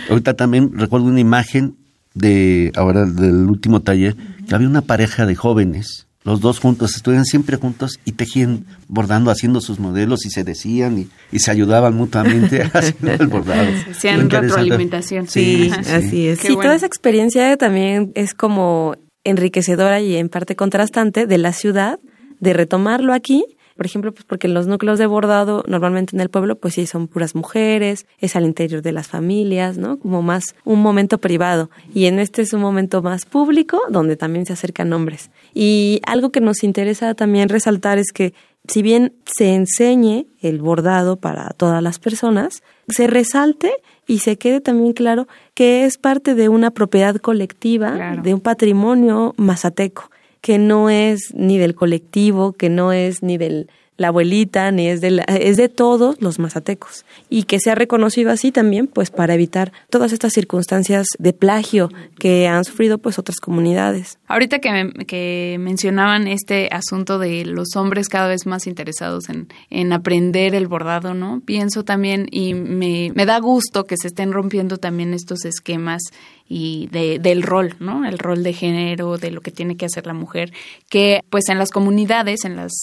Ahorita 0.09 0.33
también 0.33 0.71
recuerdo 0.77 1.07
una 1.07 1.21
imagen 1.21 1.75
de 2.13 2.71
ahora 2.75 3.05
del 3.05 3.47
último 3.49 3.81
taller 3.81 4.15
que 4.47 4.53
había 4.53 4.67
una 4.67 4.81
pareja 4.81 5.25
de 5.25 5.35
jóvenes 5.35 6.04
los 6.25 6.41
dos 6.41 6.59
juntos, 6.59 6.95
estuvieron 6.95 7.23
siempre 7.23 7.55
juntos 7.55 7.99
y 8.03 8.13
tejían, 8.13 8.65
bordando, 8.87 9.29
haciendo 9.29 9.61
sus 9.61 9.79
modelos 9.79 10.25
y 10.25 10.31
se 10.31 10.43
decían 10.43 11.07
y, 11.31 11.39
se 11.39 11.51
ayudaban 11.51 11.93
mutuamente 11.93 12.63
haciendo 12.73 13.23
el 13.23 13.27
bordado. 13.27 13.69
Hacían 13.91 14.29
retroalimentación. 14.29 15.27
Sí, 15.27 15.71
así 15.71 16.27
es. 16.27 16.39
Sí, 16.39 16.55
toda 16.55 16.75
esa 16.75 16.87
experiencia 16.87 17.55
también 17.57 18.11
es 18.15 18.33
como 18.33 18.95
enriquecedora 19.23 20.01
y 20.01 20.15
en 20.15 20.29
parte 20.29 20.55
contrastante 20.55 21.27
de 21.27 21.37
la 21.37 21.53
ciudad, 21.53 21.99
de 22.39 22.53
retomarlo 22.53 23.13
aquí 23.13 23.45
por 23.75 23.85
ejemplo, 23.85 24.13
pues 24.13 24.23
porque 24.23 24.47
los 24.47 24.67
núcleos 24.67 24.99
de 24.99 25.05
bordado 25.05 25.63
normalmente 25.67 26.15
en 26.15 26.21
el 26.21 26.29
pueblo 26.29 26.55
pues 26.55 26.75
sí 26.75 26.87
son 26.87 27.07
puras 27.07 27.35
mujeres, 27.35 28.05
es 28.19 28.35
al 28.35 28.45
interior 28.45 28.81
de 28.81 28.93
las 28.93 29.07
familias, 29.07 29.77
¿no? 29.77 29.99
Como 29.99 30.21
más 30.21 30.55
un 30.63 30.81
momento 30.81 31.17
privado. 31.17 31.69
Y 31.93 32.05
en 32.05 32.19
este 32.19 32.41
es 32.41 32.53
un 32.53 32.61
momento 32.61 33.01
más 33.01 33.25
público 33.25 33.81
donde 33.89 34.15
también 34.15 34.45
se 34.45 34.53
acercan 34.53 34.93
hombres. 34.93 35.29
Y 35.53 35.99
algo 36.07 36.31
que 36.31 36.39
nos 36.39 36.63
interesa 36.63 37.15
también 37.15 37.49
resaltar 37.49 37.97
es 37.97 38.11
que 38.13 38.33
si 38.67 38.81
bien 38.81 39.13
se 39.25 39.53
enseñe 39.53 40.25
el 40.41 40.61
bordado 40.61 41.17
para 41.17 41.49
todas 41.49 41.83
las 41.83 41.99
personas, 41.99 42.63
se 42.87 43.07
resalte 43.07 43.73
y 44.07 44.19
se 44.19 44.37
quede 44.37 44.61
también 44.61 44.93
claro 44.93 45.27
que 45.53 45.85
es 45.85 45.97
parte 45.97 46.33
de 46.33 46.49
una 46.49 46.71
propiedad 46.71 47.17
colectiva, 47.17 48.15
de 48.21 48.33
un 48.33 48.39
patrimonio 48.39 49.33
mazateco 49.37 50.09
que 50.45 50.59
no 50.59 50.91
es 50.91 51.33
ni 51.33 51.57
del 51.57 51.73
colectivo, 51.73 52.53
que 52.53 52.69
no 52.69 52.91
es 52.91 53.23
ni 53.23 53.39
del 53.39 53.67
la 53.97 54.09
abuelita, 54.09 54.71
ni 54.71 54.87
es 54.87 55.01
de, 55.01 55.23
es 55.27 55.57
de 55.57 55.69
todos 55.69 56.21
los 56.21 56.39
mazatecos. 56.39 57.05
Y 57.29 57.43
que 57.43 57.59
se 57.59 57.71
ha 57.71 57.75
reconocido 57.75 58.31
así 58.31 58.51
también, 58.51 58.87
pues 58.87 59.09
para 59.09 59.33
evitar 59.33 59.71
todas 59.89 60.11
estas 60.11 60.33
circunstancias 60.33 61.07
de 61.17 61.33
plagio 61.33 61.89
que 62.19 62.47
han 62.47 62.65
sufrido 62.65 62.97
pues 62.97 63.19
otras 63.19 63.39
comunidades. 63.39 64.17
Ahorita 64.27 64.59
que, 64.59 64.91
que 65.07 65.57
mencionaban 65.59 66.27
este 66.27 66.69
asunto 66.71 67.19
de 67.19 67.45
los 67.45 67.75
hombres 67.75 68.09
cada 68.09 68.27
vez 68.27 68.45
más 68.45 68.67
interesados 68.67 69.29
en, 69.29 69.47
en 69.69 69.93
aprender 69.93 70.55
el 70.55 70.67
bordado, 70.67 71.13
¿no? 71.13 71.41
Pienso 71.45 71.83
también 71.83 72.27
y 72.31 72.53
me, 72.53 73.11
me 73.15 73.25
da 73.25 73.39
gusto 73.39 73.85
que 73.85 73.95
se 73.97 74.07
estén 74.07 74.33
rompiendo 74.33 74.77
también 74.77 75.13
estos 75.13 75.45
esquemas 75.45 76.01
y 76.47 76.87
de, 76.91 77.19
del 77.19 77.43
rol, 77.43 77.75
¿no? 77.79 78.05
El 78.05 78.19
rol 78.19 78.43
de 78.43 78.53
género, 78.53 79.17
de 79.17 79.31
lo 79.31 79.41
que 79.41 79.51
tiene 79.51 79.77
que 79.77 79.85
hacer 79.85 80.05
la 80.05 80.13
mujer, 80.13 80.51
que 80.89 81.21
pues 81.29 81.49
en 81.49 81.57
las 81.57 81.71
comunidades, 81.71 82.45
en 82.45 82.55
las 82.55 82.73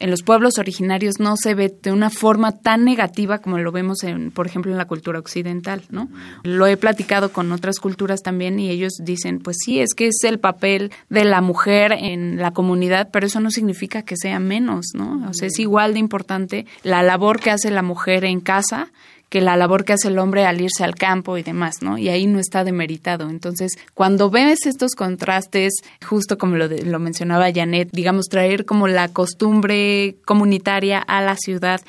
en 0.00 0.10
los 0.10 0.22
pueblos 0.22 0.58
originarios 0.58 1.20
no 1.20 1.36
se 1.36 1.54
ve 1.54 1.72
de 1.82 1.92
una 1.92 2.10
forma 2.10 2.52
tan 2.52 2.84
negativa 2.84 3.38
como 3.38 3.58
lo 3.58 3.70
vemos, 3.70 4.02
en, 4.02 4.30
por 4.30 4.46
ejemplo, 4.46 4.72
en 4.72 4.78
la 4.78 4.86
cultura 4.86 5.18
occidental, 5.18 5.84
¿no? 5.90 6.08
Lo 6.42 6.66
he 6.66 6.76
platicado 6.78 7.32
con 7.32 7.52
otras 7.52 7.78
culturas 7.78 8.22
también 8.22 8.58
y 8.58 8.70
ellos 8.70 8.94
dicen, 9.04 9.40
pues 9.40 9.58
sí, 9.64 9.78
es 9.78 9.94
que 9.94 10.08
es 10.08 10.24
el 10.24 10.40
papel 10.40 10.90
de 11.10 11.24
la 11.24 11.42
mujer 11.42 11.92
en 11.92 12.38
la 12.38 12.52
comunidad, 12.52 13.10
pero 13.12 13.26
eso 13.26 13.40
no 13.40 13.50
significa 13.50 14.02
que 14.02 14.16
sea 14.16 14.40
menos, 14.40 14.86
¿no? 14.94 15.28
O 15.28 15.34
sea, 15.34 15.48
es 15.48 15.58
igual 15.58 15.92
de 15.92 16.00
importante 16.00 16.66
la 16.82 17.02
labor 17.02 17.38
que 17.38 17.50
hace 17.50 17.70
la 17.70 17.82
mujer 17.82 18.24
en 18.24 18.40
casa 18.40 18.90
que 19.30 19.40
la 19.40 19.56
labor 19.56 19.84
que 19.84 19.94
hace 19.94 20.08
el 20.08 20.18
hombre 20.18 20.44
al 20.44 20.60
irse 20.60 20.84
al 20.84 20.96
campo 20.96 21.38
y 21.38 21.42
demás, 21.42 21.82
¿no? 21.82 21.96
Y 21.96 22.08
ahí 22.08 22.26
no 22.26 22.40
está 22.40 22.64
demeritado. 22.64 23.30
Entonces, 23.30 23.78
cuando 23.94 24.28
ves 24.28 24.66
estos 24.66 24.94
contrastes, 24.96 25.72
justo 26.04 26.36
como 26.36 26.56
lo, 26.56 26.66
lo 26.66 26.98
mencionaba 26.98 27.52
Janet, 27.54 27.90
digamos, 27.92 28.26
traer 28.26 28.66
como 28.66 28.88
la 28.88 29.08
costumbre 29.08 30.16
comunitaria 30.24 30.98
a 30.98 31.22
la 31.22 31.36
ciudad 31.36 31.80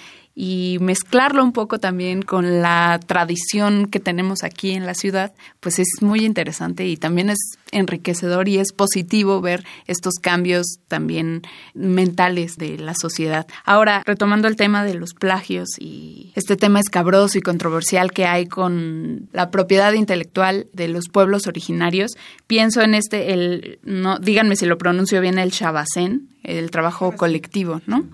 y 0.44 0.80
mezclarlo 0.82 1.44
un 1.44 1.52
poco 1.52 1.78
también 1.78 2.24
con 2.24 2.64
la 2.64 3.00
tradición 3.06 3.86
que 3.86 4.00
tenemos 4.00 4.44
aquí 4.44 4.72
en 4.72 4.88
la 4.88 4.96
ciudad, 4.96 5.34
pues 5.60 5.78
es 5.78 6.02
muy 6.02 6.26
interesante 6.26 6.88
y 6.88 6.98
también 6.98 7.30
es 7.30 7.38
enriquecedor 7.72 8.50
y 8.50 8.58
es 8.58 8.74
positivo 8.74 9.40
ver 9.40 9.64
estos 9.86 10.16
cambios 10.16 10.80
también 10.88 11.44
mentales 11.76 12.56
de 12.56 12.80
la 12.80 12.96
sociedad. 13.00 13.46
Ahora, 13.66 14.02
retomando 14.04 14.48
el 14.48 14.56
tema 14.56 14.84
de 14.84 14.96
los 14.96 15.14
plagios 15.14 15.70
y 15.78 16.32
este 16.34 16.56
tema 16.56 16.80
escabroso 16.80 17.38
y 17.38 17.42
controversial 17.42 18.12
que 18.12 18.26
hay 18.26 18.48
con 18.48 19.30
la 19.34 19.52
propiedad 19.52 19.94
intelectual 19.94 20.66
de 20.74 20.88
los 20.88 21.08
pueblos 21.10 21.46
originarios, 21.46 22.14
pienso 22.48 22.82
en 22.82 22.96
este, 22.96 23.34
el, 23.34 23.78
no, 23.84 24.18
díganme 24.18 24.56
si 24.56 24.66
lo 24.66 24.80
pronuncio 24.80 25.22
bien, 25.22 25.38
el 25.38 25.52
Shabacén, 25.52 26.30
el 26.42 26.72
trabajo 26.72 27.12
colectivo, 27.12 27.82
¿no? 27.86 28.06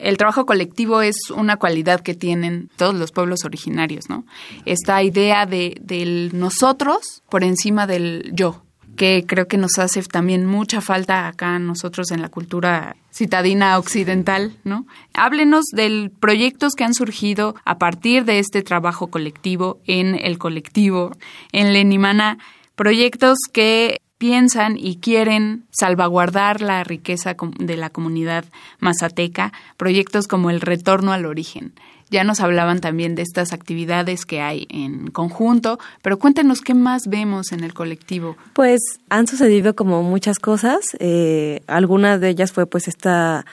El 0.00 0.16
trabajo 0.16 0.46
colectivo 0.46 1.02
es 1.02 1.16
una 1.30 1.56
cualidad 1.56 2.00
que 2.00 2.14
tienen 2.14 2.70
todos 2.76 2.94
los 2.94 3.12
pueblos 3.12 3.44
originarios, 3.44 4.08
¿no? 4.08 4.24
Esta 4.64 5.02
idea 5.02 5.46
de 5.46 5.76
del 5.80 6.30
nosotros 6.34 7.22
por 7.28 7.44
encima 7.44 7.86
del 7.86 8.30
yo, 8.32 8.62
que 8.96 9.24
creo 9.26 9.46
que 9.46 9.56
nos 9.56 9.78
hace 9.78 10.02
también 10.02 10.44
mucha 10.44 10.80
falta 10.80 11.28
acá 11.28 11.58
nosotros 11.58 12.10
en 12.10 12.20
la 12.20 12.28
cultura 12.28 12.96
citadina 13.12 13.78
occidental, 13.78 14.56
¿no? 14.64 14.86
Háblenos 15.14 15.64
de 15.72 16.10
proyectos 16.20 16.74
que 16.74 16.84
han 16.84 16.94
surgido 16.94 17.54
a 17.64 17.78
partir 17.78 18.24
de 18.24 18.38
este 18.40 18.62
trabajo 18.62 19.06
colectivo 19.06 19.80
en 19.86 20.14
el 20.14 20.38
colectivo 20.38 21.12
en 21.52 21.72
Lenimana, 21.72 22.38
proyectos 22.74 23.38
que 23.52 24.00
piensan 24.18 24.76
y 24.76 24.96
quieren 24.96 25.64
salvaguardar 25.70 26.60
la 26.60 26.84
riqueza 26.84 27.36
de 27.58 27.76
la 27.76 27.90
comunidad 27.90 28.44
mazateca, 28.80 29.52
proyectos 29.76 30.26
como 30.26 30.50
el 30.50 30.60
retorno 30.60 31.12
al 31.12 31.24
origen. 31.24 31.72
Ya 32.10 32.24
nos 32.24 32.40
hablaban 32.40 32.80
también 32.80 33.14
de 33.14 33.22
estas 33.22 33.52
actividades 33.52 34.24
que 34.24 34.40
hay 34.40 34.66
en 34.70 35.08
conjunto, 35.08 35.78
pero 36.02 36.18
cuéntenos 36.18 36.62
qué 36.62 36.74
más 36.74 37.06
vemos 37.06 37.52
en 37.52 37.62
el 37.62 37.74
colectivo. 37.74 38.36
Pues 38.54 38.80
han 39.10 39.26
sucedido 39.26 39.76
como 39.76 40.02
muchas 40.02 40.38
cosas. 40.38 40.80
Eh, 41.00 41.60
algunas 41.66 42.20
de 42.20 42.30
ellas 42.30 42.52
fue 42.52 42.66
pues 42.66 42.88
esta 42.88 43.44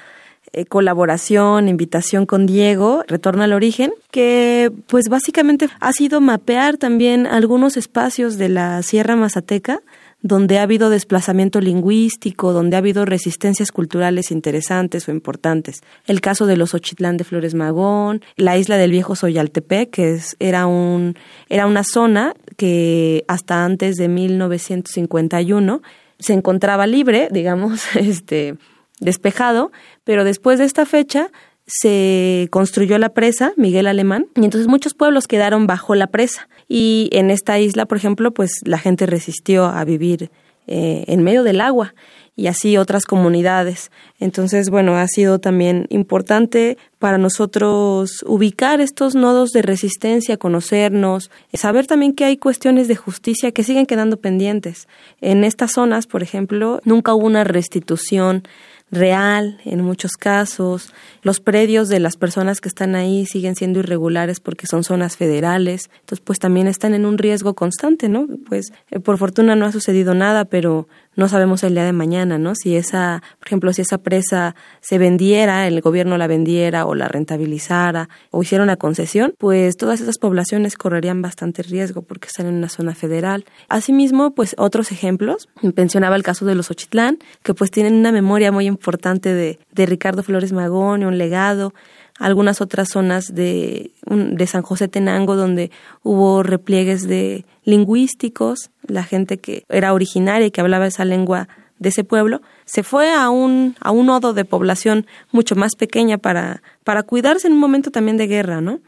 eh, 0.54 0.66
colaboración, 0.66 1.68
invitación 1.68 2.26
con 2.26 2.46
Diego, 2.46 3.04
Retorno 3.08 3.44
al 3.44 3.52
Origen, 3.52 3.92
que 4.10 4.72
pues 4.88 5.10
básicamente 5.10 5.68
ha 5.82 5.92
sido 5.92 6.22
mapear 6.22 6.78
también 6.78 7.28
algunos 7.28 7.76
espacios 7.76 8.38
de 8.38 8.48
la 8.48 8.82
Sierra 8.84 9.18
Mazateca 9.18 9.82
donde 10.26 10.58
ha 10.58 10.64
habido 10.64 10.90
desplazamiento 10.90 11.62
lingüístico, 11.62 12.52
donde 12.52 12.76
ha 12.76 12.80
habido 12.80 13.06
resistencias 13.06 13.72
culturales 13.72 14.32
interesantes 14.32 15.08
o 15.08 15.12
importantes. 15.12 15.84
El 16.08 16.20
caso 16.20 16.48
de 16.48 16.58
los 16.58 16.74
Ochitlán 16.74 17.18
de 17.18 17.24
Flores 17.24 17.54
Magón, 17.54 18.24
la 18.36 18.58
isla 18.58 18.78
del 18.78 18.90
viejo 18.90 19.16
Soyaltepec, 19.16 19.92
que 19.92 20.14
es, 20.16 20.36
era, 20.40 20.66
un, 20.66 21.16
era 21.48 21.68
una 21.68 21.84
zona 21.84 22.34
que 22.58 23.24
hasta 23.28 23.66
antes 23.66 23.98
de 23.98 24.08
1951 24.08 25.84
se 26.18 26.34
encontraba 26.34 26.88
libre, 26.88 27.28
digamos, 27.32 27.84
este, 27.96 28.56
despejado, 29.00 29.72
pero 30.04 30.24
después 30.24 30.58
de 30.58 30.66
esta 30.66 30.88
fecha 30.88 31.30
se 31.68 32.48
construyó 32.52 32.98
la 32.98 33.10
presa 33.10 33.54
Miguel 33.58 33.88
Alemán 33.88 34.28
y 34.36 34.46
entonces 34.46 34.68
muchos 34.68 34.94
pueblos 34.94 35.28
quedaron 35.28 35.68
bajo 35.68 35.96
la 35.96 36.08
presa 36.08 36.48
y 36.68 37.10
en 37.12 37.32
esta 37.32 37.60
isla, 37.60 37.86
por 37.86 37.98
ejemplo, 37.98 38.32
pues 38.32 38.62
la 38.66 38.78
gente 38.78 39.06
resistió 39.06 39.66
a 39.66 39.84
vivir 39.84 40.32
eh, 40.68 41.06
en 41.08 41.24
medio 41.24 41.44
del 41.44 41.62
agua 41.62 41.94
y 42.36 42.48
así 42.48 42.78
otras 42.78 43.06
comunidades. 43.06 43.92
Entonces, 44.20 44.70
bueno, 44.70 44.98
ha 44.98 45.08
sido 45.08 45.40
también 45.40 45.88
importante 45.90 46.78
para 47.00 47.18
nosotros 47.18 48.24
ubicar 48.28 48.82
estos 48.82 49.16
nodos 49.16 49.52
de 49.52 49.62
resistencia, 49.62 50.38
conocernos, 50.38 51.32
saber 51.54 51.88
también 51.88 52.14
que 52.14 52.26
hay 52.26 52.38
cuestiones 52.38 52.88
de 52.88 52.96
justicia 52.96 53.52
que 53.52 53.64
siguen 53.64 53.86
quedando 53.86 54.18
pendientes. 54.18 54.88
En 55.22 55.44
estas 55.44 55.72
zonas, 55.72 56.08
por 56.08 56.24
ejemplo, 56.24 56.82
nunca 56.84 57.14
hubo 57.14 57.26
una 57.26 57.44
restitución 57.44 58.44
real 58.92 59.60
en 59.66 59.82
muchos 59.82 60.14
casos. 60.14 60.94
Los 61.22 61.40
predios 61.40 61.90
de 61.90 62.00
las 62.00 62.18
personas 62.18 62.62
que 62.62 62.70
están 62.70 62.96
ahí 62.96 63.26
siguen 63.26 63.56
siendo 63.56 63.80
irregulares 63.80 64.40
porque 64.40 64.68
son 64.68 64.84
zonas 64.84 65.18
federales. 65.18 65.90
Entonces, 66.02 66.22
pues 66.24 66.40
también 66.40 66.68
están 66.68 66.94
en 66.94 67.06
un 67.06 67.18
riesgo 67.18 67.56
constante, 67.56 68.10
¿no? 68.10 68.28
Pues 68.48 68.72
eh, 68.92 69.00
por 69.00 69.18
fortuna 69.18 69.56
no 69.56 69.66
ha 69.66 69.72
sucedido 69.72 70.14
nada, 70.14 70.46
pero 70.46 70.88
no 71.16 71.28
sabemos 71.28 71.64
el 71.64 71.74
día 71.74 71.86
de 71.86 71.94
mañana, 71.94 72.38
¿no? 72.38 72.56
Si 72.56 72.76
esa, 72.76 73.24
por 73.40 73.48
ejemplo, 73.48 73.74
si 73.74 73.82
esa 73.82 73.98
presa 73.98 74.56
se 74.82 74.98
vendiera, 74.98 75.68
el 75.68 75.82
gobierno 75.82 76.18
la 76.18 76.28
vendiera 76.28 76.86
o 76.86 76.96
la 76.96 77.08
rentabilizara 77.08 78.10
o 78.32 78.44
hiciera 78.44 78.64
una 78.64 78.78
concesión, 78.78 79.34
pues 79.38 79.78
todas 79.78 80.02
esas 80.02 80.18
poblaciones 80.18 80.78
correrían 80.78 81.22
bastante 81.22 81.64
riesgo 81.64 82.02
porque 82.02 82.28
están 82.28 82.48
en 82.48 82.56
una 82.56 82.70
zona 82.70 82.96
federal. 82.96 83.46
Asimismo, 83.70 84.34
pues 84.34 84.56
otros 84.58 84.92
ejemplos, 84.92 85.50
mencionaba 85.76 86.16
el 86.16 86.24
caso 86.24 86.46
de 86.46 86.56
los 86.56 86.72
Ochitlán, 86.72 87.20
que 87.44 87.54
pues 87.54 87.72
tienen 87.72 87.96
una 87.96 88.12
memoria 88.12 88.52
muy 88.52 88.66
importante 88.66 89.34
de, 89.34 89.60
de 89.72 89.86
Ricardo 89.86 90.24
Flores 90.24 90.54
Magón 90.54 91.02
y 91.02 91.06
un 91.06 91.18
legado 91.18 91.74
algunas 92.20 92.62
otras 92.62 92.90
zonas 92.90 93.34
de, 93.34 93.92
de 94.06 94.48
San 94.48 94.62
José 94.62 94.88
Tenango 94.88 95.36
donde 95.36 95.72
hubo 96.04 96.44
repliegues 96.44 97.08
de 97.08 97.46
lingüísticos, 97.64 98.72
la 98.88 99.04
gente 99.04 99.38
que 99.38 99.64
era 99.70 99.94
originaria 99.94 100.48
y 100.48 100.52
que 100.52 100.62
hablaba 100.62 100.88
esa 100.88 101.06
lengua 101.06 101.48
de 101.80 101.90
ese 101.90 102.04
pueblo, 102.04 102.42
se 102.66 102.84
fue 102.84 103.12
a 103.14 103.30
un, 103.30 103.76
a 103.82 103.92
un 103.92 104.06
nodo 104.06 104.34
de 104.34 104.46
población 104.46 105.06
mucho 105.32 105.56
más 105.56 105.76
pequeña 105.76 106.18
para, 106.18 106.62
para 106.84 107.04
cuidarse 107.04 107.48
en 107.48 107.54
un 107.54 107.60
momento 107.60 107.92
también 107.92 108.18
de 108.18 108.28
guerra, 108.28 108.62
¿no? 108.62 108.80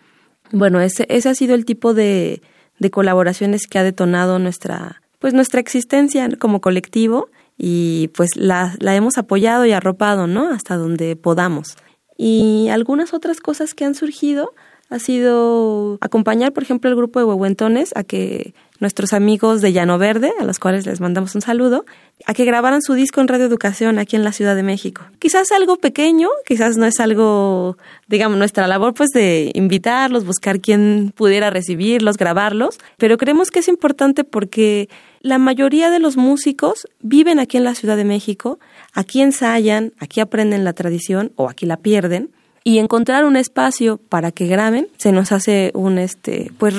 Bueno, 0.51 0.79
ese, 0.79 1.05
ese 1.09 1.27
ha 1.27 1.35
sido 1.35 1.53
el 1.55 1.65
tipo 1.65 1.93
de, 1.93 2.41
de 2.79 2.89
colaboraciones 2.89 3.67
que 3.67 3.79
ha 3.79 3.83
detonado 3.83 4.39
nuestra, 4.39 5.01
pues 5.19 5.33
nuestra 5.33 5.59
existencia 5.59 6.29
como 6.39 6.61
colectivo 6.61 7.29
y 7.57 8.09
pues 8.15 8.29
la, 8.35 8.75
la 8.79 8.95
hemos 8.95 9.17
apoyado 9.17 9.65
y 9.65 9.73
arropado, 9.73 10.27
¿no? 10.27 10.49
Hasta 10.49 10.77
donde 10.77 11.17
podamos. 11.17 11.75
Y 12.17 12.69
algunas 12.69 13.13
otras 13.13 13.39
cosas 13.39 13.73
que 13.73 13.85
han 13.85 13.95
surgido 13.95 14.53
ha 14.89 14.99
sido 14.99 15.97
acompañar, 16.01 16.53
por 16.53 16.63
ejemplo, 16.63 16.89
el 16.89 16.95
grupo 16.95 17.19
de 17.19 17.25
huehuentones 17.25 17.91
a 17.95 18.03
que 18.03 18.53
nuestros 18.79 19.13
amigos 19.13 19.61
de 19.61 19.73
Llano 19.73 19.97
Verde, 19.97 20.31
a 20.39 20.43
los 20.43 20.59
cuales 20.59 20.85
les 20.85 21.01
mandamos 21.01 21.35
un 21.35 21.41
saludo, 21.41 21.85
a 22.25 22.33
que 22.33 22.45
grabaran 22.45 22.81
su 22.81 22.93
disco 22.93 23.21
en 23.21 23.27
Radio 23.27 23.45
Educación 23.45 23.99
aquí 23.99 24.15
en 24.15 24.23
la 24.23 24.31
Ciudad 24.31 24.55
de 24.55 24.63
México. 24.63 25.01
Quizás 25.19 25.51
algo 25.51 25.77
pequeño, 25.77 26.29
quizás 26.45 26.77
no 26.77 26.85
es 26.85 26.99
algo, 26.99 27.77
digamos, 28.07 28.37
nuestra 28.37 28.67
labor 28.67 28.93
pues 28.93 29.09
de 29.09 29.51
invitarlos, 29.55 30.25
buscar 30.25 30.59
quién 30.59 31.11
pudiera 31.15 31.49
recibirlos, 31.49 32.17
grabarlos, 32.17 32.79
pero 32.97 33.17
creemos 33.17 33.51
que 33.51 33.59
es 33.59 33.67
importante 33.67 34.23
porque 34.23 34.89
la 35.21 35.39
mayoría 35.39 35.89
de 35.89 35.99
los 35.99 36.15
músicos 36.15 36.87
viven 37.01 37.39
aquí 37.39 37.57
en 37.57 37.63
la 37.63 37.75
Ciudad 37.75 37.97
de 37.97 38.05
México, 38.05 38.59
aquí 38.97 39.21
ensayan, 39.21 39.93
aquí 39.99 40.21
aprenden 40.21 40.63
la 40.63 40.73
tradición 40.73 41.31
o 41.35 41.49
aquí 41.49 41.67
la 41.67 41.77
pierden 41.77 42.31
y 42.63 42.79
encontrar 42.79 43.25
un 43.25 43.37
espacio 43.37 43.97
para 43.97 44.31
que 44.31 44.47
graben 44.47 44.87
se 44.97 45.11
nos 45.11 45.31
hace 45.31 45.71
un 45.75 45.99
este 45.99 46.51
pues 46.57 46.73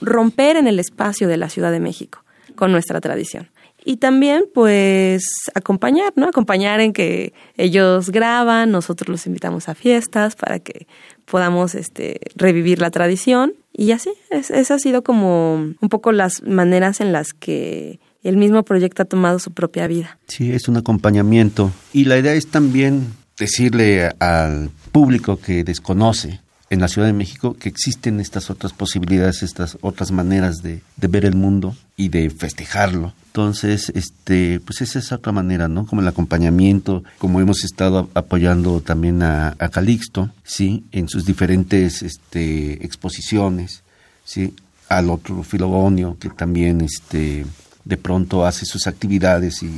romper 0.00 0.56
en 0.56 0.68
el 0.68 0.78
espacio 0.78 1.26
de 1.26 1.36
la 1.36 1.48
Ciudad 1.48 1.72
de 1.72 1.80
México 1.80 2.20
con 2.54 2.70
nuestra 2.70 3.00
tradición 3.00 3.50
y 3.84 3.96
también 3.96 4.44
pues 4.54 5.24
acompañar, 5.54 6.12
¿no? 6.16 6.26
Acompañar 6.26 6.80
en 6.80 6.92
que 6.92 7.32
ellos 7.56 8.10
graban, 8.10 8.70
nosotros 8.70 9.08
los 9.08 9.26
invitamos 9.26 9.68
a 9.68 9.74
fiestas 9.74 10.36
para 10.36 10.60
que 10.60 10.86
podamos 11.24 11.74
este 11.74 12.20
revivir 12.36 12.80
la 12.80 12.90
tradición 12.90 13.54
y 13.72 13.90
así, 13.90 14.10
es, 14.30 14.70
ha 14.70 14.78
sido 14.78 15.02
como 15.02 15.54
un 15.54 15.88
poco 15.88 16.12
las 16.12 16.42
maneras 16.44 17.00
en 17.00 17.12
las 17.12 17.32
que 17.32 17.98
el 18.28 18.36
mismo 18.36 18.62
proyecto 18.64 19.02
ha 19.02 19.06
tomado 19.06 19.38
su 19.38 19.52
propia 19.52 19.86
vida. 19.86 20.18
Sí, 20.26 20.52
es 20.52 20.68
un 20.68 20.76
acompañamiento 20.76 21.70
y 21.92 22.04
la 22.04 22.18
idea 22.18 22.34
es 22.34 22.48
también 22.48 23.14
decirle 23.38 24.10
al 24.18 24.70
público 24.92 25.38
que 25.38 25.64
desconoce 25.64 26.40
en 26.68 26.80
la 26.80 26.88
Ciudad 26.88 27.06
de 27.06 27.12
México 27.12 27.54
que 27.54 27.68
existen 27.68 28.18
estas 28.18 28.50
otras 28.50 28.72
posibilidades, 28.72 29.42
estas 29.42 29.78
otras 29.82 30.10
maneras 30.10 30.62
de, 30.62 30.82
ver 30.96 31.24
el 31.24 31.36
mundo 31.36 31.76
y 31.96 32.08
de 32.08 32.28
festejarlo. 32.30 33.12
Entonces, 33.26 33.92
este, 33.94 34.60
pues 34.60 34.80
esa 34.80 34.98
es 34.98 35.12
otra 35.12 35.32
manera, 35.32 35.68
¿no? 35.68 35.86
Como 35.86 36.00
el 36.00 36.08
acompañamiento, 36.08 37.04
como 37.18 37.40
hemos 37.40 37.62
estado 37.62 38.08
apoyando 38.14 38.80
también 38.80 39.22
a, 39.22 39.54
Calixto, 39.70 40.30
¿sí? 40.42 40.84
En 40.90 41.08
sus 41.08 41.24
diferentes 41.24 42.02
este, 42.02 42.84
exposiciones, 42.84 43.84
¿sí? 44.24 44.54
Al 44.88 45.10
otro 45.10 45.42
Filogonio, 45.42 46.16
que 46.18 46.30
también 46.30 46.80
este, 46.80 47.44
de 47.86 47.96
pronto 47.96 48.44
hace 48.44 48.66
sus 48.66 48.86
actividades 48.86 49.62
y 49.62 49.70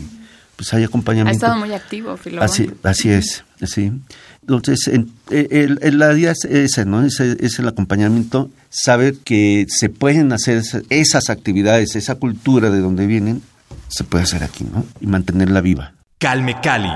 pues 0.57 0.75
hay 0.75 0.83
acompañamiento. 0.83 1.47
Ha 1.47 1.49
estado 1.51 1.65
muy 1.65 1.73
activo. 1.73 2.19
Así, 2.41 2.69
así 2.83 3.11
es, 3.11 3.45
sí. 3.65 3.93
Entonces, 4.41 4.91
el, 5.31 5.99
la 5.99 6.19
idea 6.19 6.33
es 6.33 6.45
esa, 6.47 6.85
¿no? 6.85 7.05
Es, 7.05 7.21
es, 7.21 7.59
el 7.61 7.69
acompañamiento, 7.69 8.51
saber 8.69 9.15
que 9.19 9.67
se 9.69 9.89
pueden 9.89 10.33
hacer 10.33 10.63
esas 10.89 11.31
actividades, 11.31 11.95
esa 11.95 12.17
cultura 12.17 12.71
de 12.71 12.81
donde 12.81 13.07
vienen, 13.07 13.43
se 13.89 14.03
puede 14.03 14.25
hacer 14.25 14.43
aquí, 14.43 14.65
¿no? 14.65 14.85
Y 15.01 15.07
mantenerla 15.07 15.61
viva. 15.61 15.93
Calme 16.19 16.57
Cali. 16.61 16.91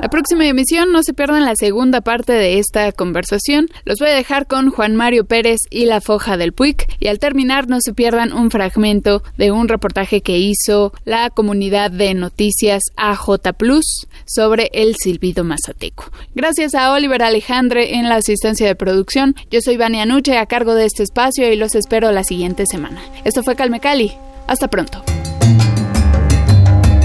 La 0.00 0.08
próxima 0.08 0.46
emisión 0.46 0.90
no 0.90 1.02
se 1.02 1.12
pierdan 1.12 1.44
la 1.44 1.54
segunda 1.54 2.00
parte 2.00 2.32
de 2.32 2.58
esta 2.58 2.90
conversación. 2.92 3.68
Los 3.84 3.98
voy 3.98 4.08
a 4.08 4.14
dejar 4.14 4.46
con 4.46 4.70
Juan 4.70 4.96
Mario 4.96 5.26
Pérez 5.26 5.58
y 5.70 5.84
la 5.84 6.00
Foja 6.00 6.36
del 6.36 6.52
Puig 6.52 6.76
y 6.98 7.08
al 7.08 7.18
terminar 7.18 7.68
no 7.68 7.78
se 7.80 7.92
pierdan 7.92 8.32
un 8.32 8.50
fragmento 8.50 9.22
de 9.36 9.52
un 9.52 9.68
reportaje 9.68 10.22
que 10.22 10.38
hizo 10.38 10.92
la 11.04 11.30
comunidad 11.30 11.90
de 11.90 12.14
noticias 12.14 12.82
AJ 12.96 13.54
Plus 13.56 14.08
sobre 14.26 14.70
el 14.72 14.96
silbido 14.96 15.44
mazateco. 15.44 16.10
Gracias 16.34 16.74
a 16.74 16.92
Oliver 16.92 17.22
Alejandre 17.22 17.94
en 17.96 18.08
la 18.08 18.16
asistencia 18.16 18.66
de 18.66 18.74
producción. 18.74 19.36
Yo 19.50 19.60
soy 19.60 19.76
Vania 19.76 20.06
Nuche 20.06 20.38
a 20.38 20.46
cargo 20.46 20.74
de 20.74 20.86
este 20.86 21.02
espacio 21.02 21.52
y 21.52 21.56
los 21.56 21.74
espero 21.74 22.10
la 22.12 22.24
siguiente 22.24 22.64
semana. 22.66 23.00
Esto 23.24 23.42
fue 23.42 23.56
Calme 23.56 23.78
Cali. 23.78 24.12
Hasta 24.48 24.68
pronto. 24.68 25.04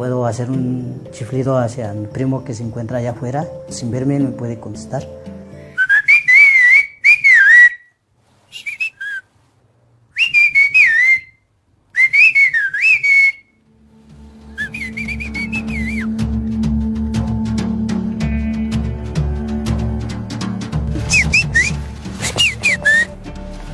puedo 0.00 0.24
hacer 0.24 0.50
un 0.50 1.06
chiflido 1.10 1.58
hacia 1.58 1.92
mi 1.92 2.06
primo 2.06 2.42
que 2.42 2.54
se 2.54 2.62
encuentra 2.62 2.96
allá 2.96 3.10
afuera, 3.10 3.46
sin 3.68 3.90
verme 3.90 4.18
me 4.18 4.30
puede 4.30 4.58
contestar. 4.58 5.06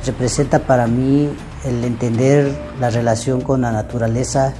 representa 0.05 0.59
para 0.59 0.87
mí 0.87 1.29
el 1.63 1.83
entender 1.83 2.53
la 2.79 2.89
relación 2.89 3.41
con 3.41 3.61
la 3.61 3.71
naturaleza, 3.71 4.53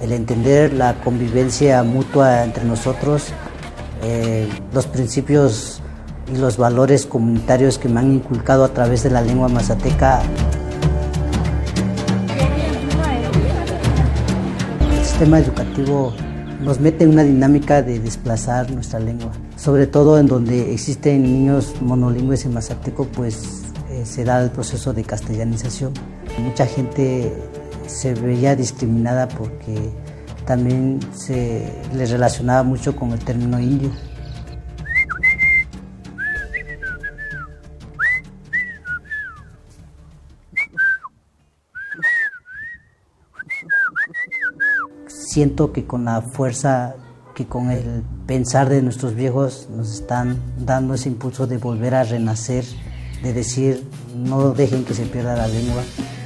el 0.00 0.12
entender 0.12 0.72
la 0.72 0.94
convivencia 0.94 1.82
mutua 1.82 2.44
entre 2.44 2.64
nosotros, 2.64 3.32
eh, 4.02 4.48
los 4.72 4.86
principios 4.86 5.82
y 6.32 6.38
los 6.38 6.56
valores 6.56 7.06
comunitarios 7.06 7.78
que 7.78 7.88
me 7.88 8.00
han 8.00 8.12
inculcado 8.12 8.64
a 8.64 8.68
través 8.68 9.02
de 9.02 9.10
la 9.10 9.20
lengua 9.20 9.48
mazateca. 9.48 10.22
El 14.90 15.04
sistema 15.04 15.38
educativo 15.38 16.14
nos 16.62 16.80
mete 16.80 17.04
en 17.04 17.10
una 17.10 17.22
dinámica 17.22 17.82
de 17.82 17.98
desplazar 17.98 18.70
nuestra 18.70 19.00
lengua, 19.00 19.32
sobre 19.56 19.86
todo 19.86 20.18
en 20.18 20.26
donde 20.26 20.72
existen 20.72 21.22
niños 21.22 21.74
monolingües 21.80 22.44
en 22.46 22.54
mazateco, 22.54 23.04
pues 23.04 23.62
se 24.04 24.24
da 24.24 24.42
el 24.42 24.50
proceso 24.50 24.92
de 24.92 25.04
castellanización. 25.04 25.92
Mucha 26.38 26.64
gente 26.64 27.32
se 27.90 28.14
veía 28.14 28.56
discriminada 28.56 29.28
porque 29.28 29.90
también 30.46 31.00
se 31.12 31.82
le 31.94 32.06
relacionaba 32.06 32.62
mucho 32.62 32.96
con 32.96 33.12
el 33.12 33.18
término 33.18 33.60
indio. 33.60 33.90
Siento 45.06 45.72
que 45.72 45.86
con 45.86 46.06
la 46.06 46.22
fuerza, 46.22 46.94
que 47.34 47.46
con 47.46 47.70
el 47.70 48.02
pensar 48.26 48.68
de 48.68 48.82
nuestros 48.82 49.14
viejos 49.14 49.68
nos 49.70 49.92
están 49.92 50.38
dando 50.58 50.94
ese 50.94 51.08
impulso 51.08 51.46
de 51.46 51.58
volver 51.58 51.94
a 51.94 52.02
renacer 52.02 52.64
de 53.22 53.32
decir 53.32 53.86
no 54.14 54.52
dejen 54.52 54.84
que 54.84 54.94
se 54.94 55.04
pierda 55.04 55.36
la 55.36 55.46
lengua, 55.46 55.82